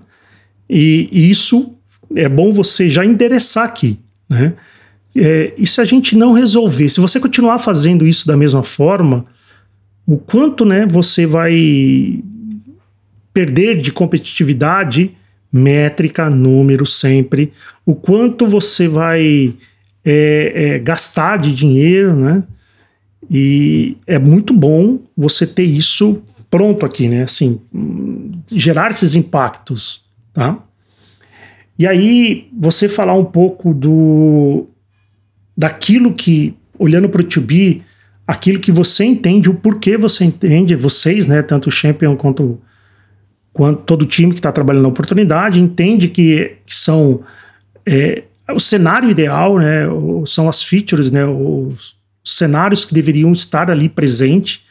E, 0.69 1.09
e 1.11 1.29
isso 1.29 1.77
é 2.15 2.27
bom 2.27 2.51
você 2.51 2.89
já 2.89 3.05
endereçar 3.05 3.65
aqui. 3.65 3.99
Né? 4.29 4.53
É, 5.15 5.53
e 5.57 5.65
se 5.65 5.81
a 5.81 5.85
gente 5.85 6.15
não 6.15 6.33
resolver, 6.33 6.89
se 6.89 6.99
você 6.99 7.19
continuar 7.19 7.59
fazendo 7.59 8.05
isso 8.05 8.27
da 8.27 8.37
mesma 8.37 8.63
forma, 8.63 9.25
o 10.05 10.17
quanto 10.17 10.63
né, 10.63 10.85
você 10.85 11.25
vai 11.25 12.23
perder 13.33 13.77
de 13.79 13.91
competitividade, 13.91 15.11
métrica, 15.51 16.29
número 16.29 16.85
sempre, 16.85 17.51
o 17.85 17.93
quanto 17.93 18.47
você 18.47 18.87
vai 18.87 19.53
é, 20.03 20.51
é, 20.55 20.79
gastar 20.79 21.37
de 21.37 21.53
dinheiro, 21.53 22.15
né? 22.15 22.43
E 23.29 23.97
é 24.07 24.17
muito 24.17 24.53
bom 24.53 24.99
você 25.15 25.45
ter 25.45 25.63
isso 25.63 26.21
pronto 26.49 26.85
aqui, 26.85 27.09
né? 27.09 27.23
Assim, 27.23 27.59
gerar 28.51 28.91
esses 28.91 29.15
impactos, 29.15 30.05
tá? 30.33 30.59
E 31.77 31.85
aí 31.85 32.47
você 32.57 32.87
falar 32.89 33.13
um 33.13 33.25
pouco 33.25 33.73
do 33.73 34.67
daquilo 35.55 36.13
que, 36.13 36.55
olhando 36.77 37.09
para 37.09 37.21
o 37.21 37.23
to 37.23 37.41
be, 37.41 37.81
aquilo 38.27 38.59
que 38.59 38.71
você 38.71 39.03
entende, 39.03 39.49
o 39.49 39.55
porquê 39.55 39.97
você 39.97 40.23
entende, 40.23 40.75
vocês, 40.75 41.25
né, 41.25 41.41
tanto 41.41 41.69
o 41.69 41.71
champion 41.71 42.15
quanto, 42.15 42.61
quanto 43.51 43.81
todo 43.81 44.03
o 44.03 44.05
time 44.05 44.33
que 44.33 44.39
está 44.39 44.51
trabalhando 44.51 44.83
na 44.83 44.89
oportunidade, 44.89 45.59
entende 45.59 46.09
que, 46.09 46.57
que 46.63 46.77
são 46.77 47.21
é, 47.83 48.23
o 48.53 48.59
cenário 48.59 49.09
ideal, 49.09 49.57
né, 49.57 49.85
são 50.27 50.47
as 50.47 50.61
features, 50.61 51.09
né, 51.09 51.25
os 51.25 51.96
cenários 52.33 52.83
que 52.83 52.93
deveriam 52.93 53.31
estar 53.31 53.71
ali 53.71 53.87
presente 53.87 54.65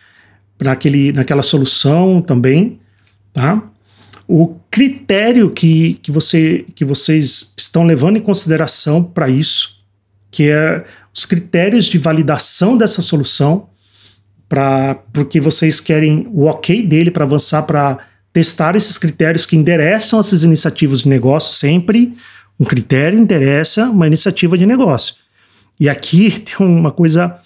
naquele, 0.60 1.12
naquela 1.12 1.42
solução 1.42 2.20
também, 2.20 2.78
tá? 3.32 3.62
O 4.28 4.56
critério 4.70 5.50
que, 5.50 5.94
que, 6.02 6.10
você, 6.10 6.66
que 6.74 6.84
vocês 6.84 7.54
estão 7.56 7.84
levando 7.84 8.16
em 8.16 8.20
consideração 8.20 9.02
para 9.02 9.28
isso, 9.28 9.78
que 10.30 10.50
é 10.50 10.84
os 11.14 11.24
critérios 11.24 11.86
de 11.86 11.96
validação 11.96 12.76
dessa 12.76 13.00
solução, 13.00 13.68
para 14.48 14.96
porque 15.12 15.40
vocês 15.40 15.80
querem 15.80 16.28
o 16.30 16.44
ok 16.44 16.82
dele 16.86 17.10
para 17.10 17.24
avançar 17.24 17.62
para 17.62 17.98
testar 18.32 18.76
esses 18.76 18.98
critérios 18.98 19.46
que 19.46 19.56
endereçam 19.56 20.20
essas 20.20 20.42
iniciativas 20.42 21.00
de 21.00 21.08
negócio 21.08 21.56
sempre. 21.56 22.14
Um 22.60 22.64
critério 22.64 23.18
interessa 23.18 23.88
uma 23.88 24.06
iniciativa 24.06 24.58
de 24.58 24.66
negócio. 24.66 25.14
E 25.78 25.88
aqui 25.88 26.30
tem 26.40 26.66
uma 26.66 26.90
coisa 26.90 27.40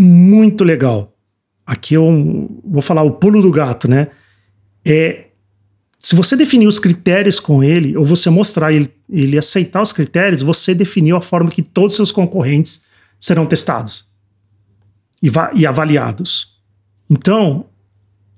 muito 0.00 0.64
legal. 0.64 1.14
Aqui 1.66 1.94
eu 1.94 2.60
vou 2.64 2.80
falar 2.80 3.02
o 3.02 3.12
pulo 3.12 3.42
do 3.42 3.50
gato, 3.50 3.88
né? 3.88 4.08
É 4.84 5.24
se 5.98 6.14
você 6.14 6.36
definir 6.36 6.68
os 6.68 6.78
critérios 6.78 7.40
com 7.40 7.62
ele, 7.62 7.96
ou 7.96 8.04
você 8.04 8.30
mostrar 8.30 8.72
ele, 8.72 8.88
ele 9.10 9.36
aceitar 9.36 9.82
os 9.82 9.92
critérios, 9.92 10.42
você 10.42 10.74
definiu 10.74 11.16
a 11.16 11.20
forma 11.20 11.50
que 11.50 11.62
todos 11.62 11.92
os 11.92 11.96
seus 11.96 12.12
concorrentes 12.12 12.86
serão 13.18 13.46
testados 13.46 14.06
e, 15.20 15.30
e 15.56 15.66
avaliados. 15.66 16.56
Então, 17.10 17.66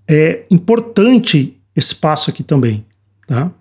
é 0.08 0.44
importante 0.50 1.60
esse 1.76 1.94
passo 1.94 2.30
aqui 2.30 2.42
também. 2.42 2.84
Tá? 3.26 3.52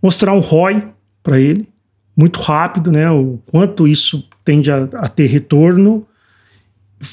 Mostrar 0.00 0.32
um 0.32 0.40
ROI 0.40 0.88
para 1.22 1.40
ele, 1.40 1.68
muito 2.16 2.40
rápido, 2.40 2.92
né? 2.92 3.10
o 3.10 3.40
quanto 3.46 3.88
isso 3.88 4.28
tende 4.44 4.70
a, 4.70 4.84
a 4.94 5.08
ter 5.08 5.26
retorno. 5.26 6.06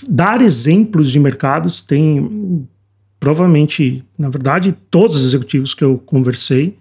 Dar 0.07 0.41
exemplos 0.41 1.11
de 1.11 1.19
mercados, 1.19 1.81
tem 1.81 2.67
provavelmente, 3.19 4.03
na 4.17 4.29
verdade, 4.29 4.75
todos 4.89 5.17
os 5.17 5.27
executivos 5.27 5.75
que 5.75 5.83
eu 5.83 5.99
conversei 5.99 6.75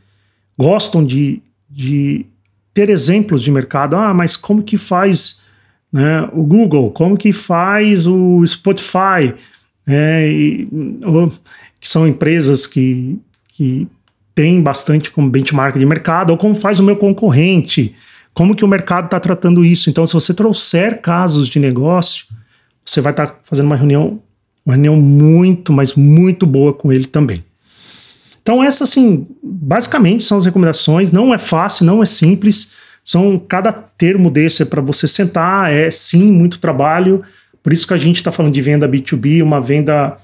gostam 0.56 1.04
de, 1.04 1.42
de 1.68 2.24
ter 2.72 2.88
exemplos 2.88 3.42
de 3.42 3.50
mercado. 3.50 3.94
Ah, 3.94 4.14
mas 4.14 4.36
como 4.36 4.62
que 4.62 4.78
faz 4.78 5.44
né, 5.92 6.28
o 6.32 6.42
Google? 6.42 6.90
Como 6.92 7.16
que 7.16 7.32
faz 7.32 8.06
o 8.06 8.42
Spotify? 8.46 9.34
É, 9.86 10.30
e, 10.32 10.68
ou, 11.04 11.30
que 11.78 11.88
são 11.88 12.08
empresas 12.08 12.66
que, 12.66 13.18
que 13.48 13.86
têm 14.34 14.62
bastante 14.62 15.10
como 15.10 15.28
benchmark 15.28 15.78
de 15.78 15.84
mercado, 15.84 16.30
ou 16.30 16.38
como 16.38 16.54
faz 16.54 16.80
o 16.80 16.82
meu 16.82 16.96
concorrente, 16.96 17.94
como 18.32 18.54
que 18.54 18.64
o 18.64 18.68
mercado 18.68 19.06
está 19.06 19.20
tratando 19.20 19.62
isso. 19.62 19.90
Então, 19.90 20.06
se 20.06 20.14
você 20.14 20.32
trouxer 20.32 21.02
casos 21.02 21.48
de 21.48 21.58
negócio, 21.58 22.26
você 22.90 23.00
vai 23.00 23.12
estar 23.12 23.26
tá 23.26 23.36
fazendo 23.44 23.66
uma 23.66 23.76
reunião 23.76 24.20
uma 24.64 24.74
reunião 24.74 24.96
muito, 24.96 25.72
mas 25.72 25.94
muito 25.94 26.46
boa 26.46 26.72
com 26.72 26.92
ele 26.92 27.06
também. 27.06 27.42
Então, 28.42 28.62
essas, 28.62 28.90
assim, 28.90 29.26
basicamente 29.42 30.24
são 30.24 30.38
as 30.38 30.46
recomendações. 30.46 31.10
Não 31.10 31.34
é 31.34 31.38
fácil, 31.38 31.86
não 31.86 32.02
é 32.02 32.06
simples. 32.06 32.72
São 33.04 33.38
cada 33.38 33.72
termo 33.72 34.30
desse 34.30 34.62
é 34.62 34.66
para 34.66 34.80
você 34.80 35.06
sentar, 35.08 35.72
é 35.72 35.90
sim 35.90 36.30
muito 36.30 36.58
trabalho. 36.58 37.22
Por 37.62 37.72
isso 37.72 37.86
que 37.86 37.94
a 37.94 37.98
gente 37.98 38.16
está 38.16 38.30
falando 38.30 38.52
de 38.52 38.62
venda 38.62 38.88
B2B, 38.88 39.42
uma 39.42 39.60
venda 39.60 40.16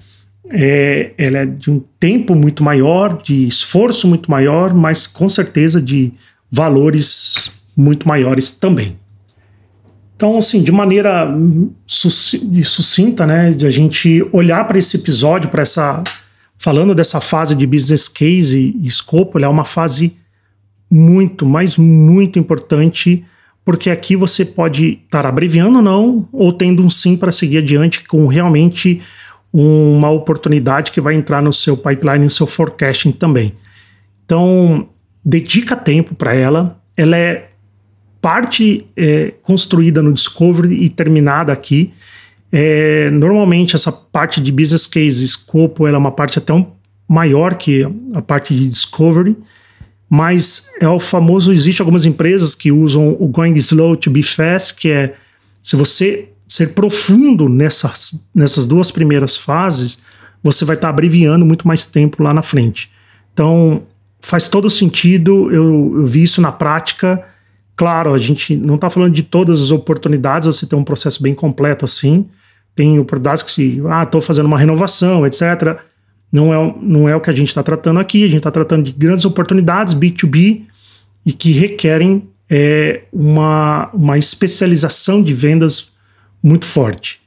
é, 0.50 1.12
ela 1.18 1.38
é 1.38 1.46
de 1.46 1.70
um 1.70 1.82
tempo 1.98 2.34
muito 2.34 2.62
maior, 2.62 3.20
de 3.22 3.46
esforço 3.46 4.06
muito 4.06 4.30
maior, 4.30 4.74
mas 4.74 5.06
com 5.06 5.28
certeza 5.28 5.80
de 5.80 6.12
valores 6.50 7.50
muito 7.76 8.06
maiores 8.08 8.52
também. 8.52 8.96
Então, 10.16 10.38
assim, 10.38 10.62
de 10.62 10.72
maneira 10.72 11.28
sucinta, 11.86 13.26
né, 13.26 13.50
de 13.50 13.66
a 13.66 13.70
gente 13.70 14.26
olhar 14.32 14.66
para 14.66 14.78
esse 14.78 14.96
episódio, 14.96 15.50
para 15.50 15.62
essa. 15.62 16.02
Falando 16.58 16.94
dessa 16.94 17.20
fase 17.20 17.54
de 17.54 17.66
business 17.66 18.08
case 18.08 18.74
e 18.80 18.86
escopo, 18.86 19.36
ela 19.36 19.46
é 19.46 19.48
uma 19.48 19.64
fase 19.64 20.18
muito, 20.90 21.44
mas 21.44 21.76
muito 21.76 22.38
importante, 22.38 23.22
porque 23.62 23.90
aqui 23.90 24.16
você 24.16 24.42
pode 24.42 25.00
estar 25.04 25.26
abreviando 25.26 25.76
ou 25.76 25.82
não, 25.84 26.26
ou 26.32 26.50
tendo 26.50 26.82
um 26.82 26.88
sim 26.88 27.14
para 27.14 27.30
seguir 27.30 27.58
adiante 27.58 28.04
com 28.04 28.26
realmente 28.26 29.02
uma 29.52 30.10
oportunidade 30.10 30.92
que 30.92 31.00
vai 31.00 31.14
entrar 31.14 31.42
no 31.42 31.52
seu 31.52 31.76
pipeline, 31.76 32.24
no 32.24 32.30
seu 32.30 32.46
forecasting 32.46 33.12
também. 33.12 33.52
Então, 34.24 34.88
dedica 35.22 35.76
tempo 35.76 36.14
para 36.14 36.34
ela. 36.34 36.80
Ela 36.96 37.18
é 37.18 37.50
parte 38.26 38.84
é, 38.96 39.34
construída 39.40 40.02
no 40.02 40.12
Discovery 40.12 40.82
e 40.82 40.88
terminada 40.88 41.52
aqui. 41.52 41.94
É, 42.50 43.08
normalmente 43.08 43.76
essa 43.76 43.92
parte 43.92 44.40
de 44.40 44.50
business 44.50 44.84
case, 44.84 45.24
escopo, 45.24 45.86
ela 45.86 45.96
é 45.96 46.00
uma 46.00 46.10
parte 46.10 46.36
até 46.36 46.52
um, 46.52 46.66
maior 47.08 47.54
que 47.54 47.86
a 48.14 48.20
parte 48.20 48.52
de 48.52 48.68
Discovery, 48.68 49.36
mas 50.10 50.72
é 50.80 50.88
o 50.88 50.98
famoso, 50.98 51.52
existe 51.52 51.80
algumas 51.80 52.04
empresas 52.04 52.52
que 52.52 52.72
usam 52.72 53.16
o 53.16 53.28
going 53.28 53.54
slow 53.58 53.96
to 53.96 54.10
be 54.10 54.24
fast, 54.24 54.74
que 54.74 54.88
é 54.88 55.14
se 55.62 55.76
você 55.76 56.28
ser 56.48 56.74
profundo 56.74 57.48
nessas, 57.48 58.26
nessas 58.34 58.66
duas 58.66 58.90
primeiras 58.90 59.36
fases, 59.36 60.02
você 60.42 60.64
vai 60.64 60.74
estar 60.74 60.88
tá 60.88 60.92
abreviando 60.92 61.46
muito 61.46 61.68
mais 61.68 61.84
tempo 61.84 62.24
lá 62.24 62.34
na 62.34 62.42
frente. 62.42 62.90
Então, 63.32 63.84
faz 64.20 64.48
todo 64.48 64.68
sentido, 64.68 65.48
eu, 65.52 66.00
eu 66.00 66.06
vi 66.06 66.24
isso 66.24 66.40
na 66.40 66.50
prática. 66.50 67.24
Claro, 67.76 68.14
a 68.14 68.18
gente 68.18 68.56
não 68.56 68.76
está 68.76 68.88
falando 68.88 69.12
de 69.12 69.22
todas 69.22 69.60
as 69.60 69.70
oportunidades, 69.70 70.46
você 70.46 70.66
tem 70.66 70.78
um 70.78 70.84
processo 70.84 71.22
bem 71.22 71.34
completo 71.34 71.84
assim. 71.84 72.26
Tem 72.74 72.98
oportunidades 72.98 73.42
que 73.42 73.50
se, 73.50 73.82
ah, 73.88 74.02
estou 74.02 74.20
fazendo 74.20 74.46
uma 74.46 74.58
renovação, 74.58 75.26
etc. 75.26 75.78
Não 76.32 76.52
é, 76.52 76.74
não 76.80 77.08
é 77.08 77.14
o 77.14 77.20
que 77.20 77.30
a 77.30 77.34
gente 77.34 77.48
está 77.48 77.62
tratando 77.62 78.00
aqui, 78.00 78.24
a 78.24 78.28
gente 78.28 78.38
está 78.38 78.50
tratando 78.50 78.84
de 78.84 78.92
grandes 78.92 79.26
oportunidades 79.26 79.94
B2B 79.94 80.62
e 81.24 81.32
que 81.32 81.52
requerem 81.52 82.26
é, 82.48 83.02
uma, 83.12 83.90
uma 83.92 84.16
especialização 84.16 85.22
de 85.22 85.34
vendas 85.34 85.96
muito 86.42 86.64
forte. 86.64 87.20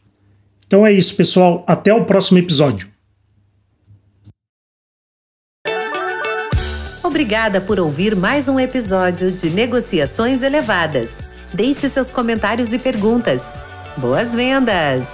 Então 0.66 0.86
é 0.86 0.92
isso, 0.92 1.16
pessoal. 1.16 1.64
Até 1.68 1.94
o 1.94 2.06
próximo 2.06 2.40
episódio. 2.40 2.88
Obrigada 7.10 7.60
por 7.60 7.80
ouvir 7.80 8.16
mais 8.16 8.48
um 8.48 8.60
episódio 8.60 9.32
de 9.32 9.50
Negociações 9.50 10.44
Elevadas. 10.44 11.18
Deixe 11.52 11.90
seus 11.90 12.12
comentários 12.12 12.72
e 12.72 12.78
perguntas. 12.78 13.42
Boas 13.98 14.36
vendas! 14.36 15.08